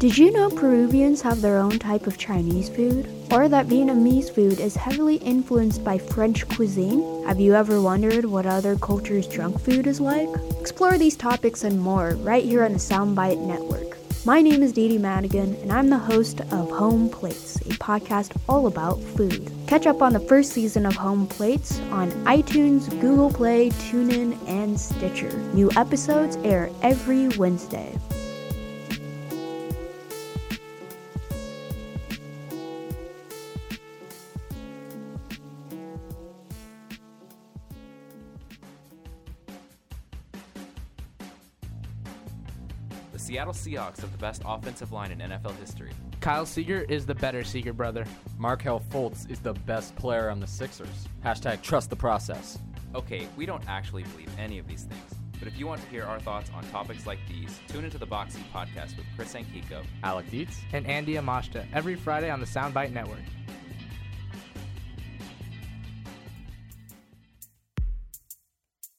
[0.01, 3.07] Did you know Peruvians have their own type of Chinese food?
[3.31, 7.23] Or that Vietnamese food is heavily influenced by French cuisine?
[7.27, 10.27] Have you ever wondered what other cultures' junk food is like?
[10.59, 13.95] Explore these topics and more right here on the Soundbite Network.
[14.25, 18.35] My name is Dee Dee Madigan, and I'm the host of Home Plates, a podcast
[18.49, 19.51] all about food.
[19.67, 24.79] Catch up on the first season of Home Plates on iTunes, Google Play, TuneIn, and
[24.79, 25.31] Stitcher.
[25.53, 27.95] New episodes air every Wednesday.
[43.41, 45.89] Seattle Seahawks have the best offensive line in NFL history.
[46.19, 48.05] Kyle Seager is the better Seager brother.
[48.37, 51.07] Markelle Fultz is the best player on the Sixers.
[51.25, 52.59] Hashtag trust the process.
[52.93, 55.15] Okay, we don't actually believe any of these things.
[55.39, 58.05] But if you want to hear our thoughts on topics like these, tune into the
[58.05, 59.83] Boxing Podcast with Chris Ankiko.
[60.03, 60.59] Alec Dietz.
[60.71, 63.17] And Andy Amashta every Friday on the Soundbite Network.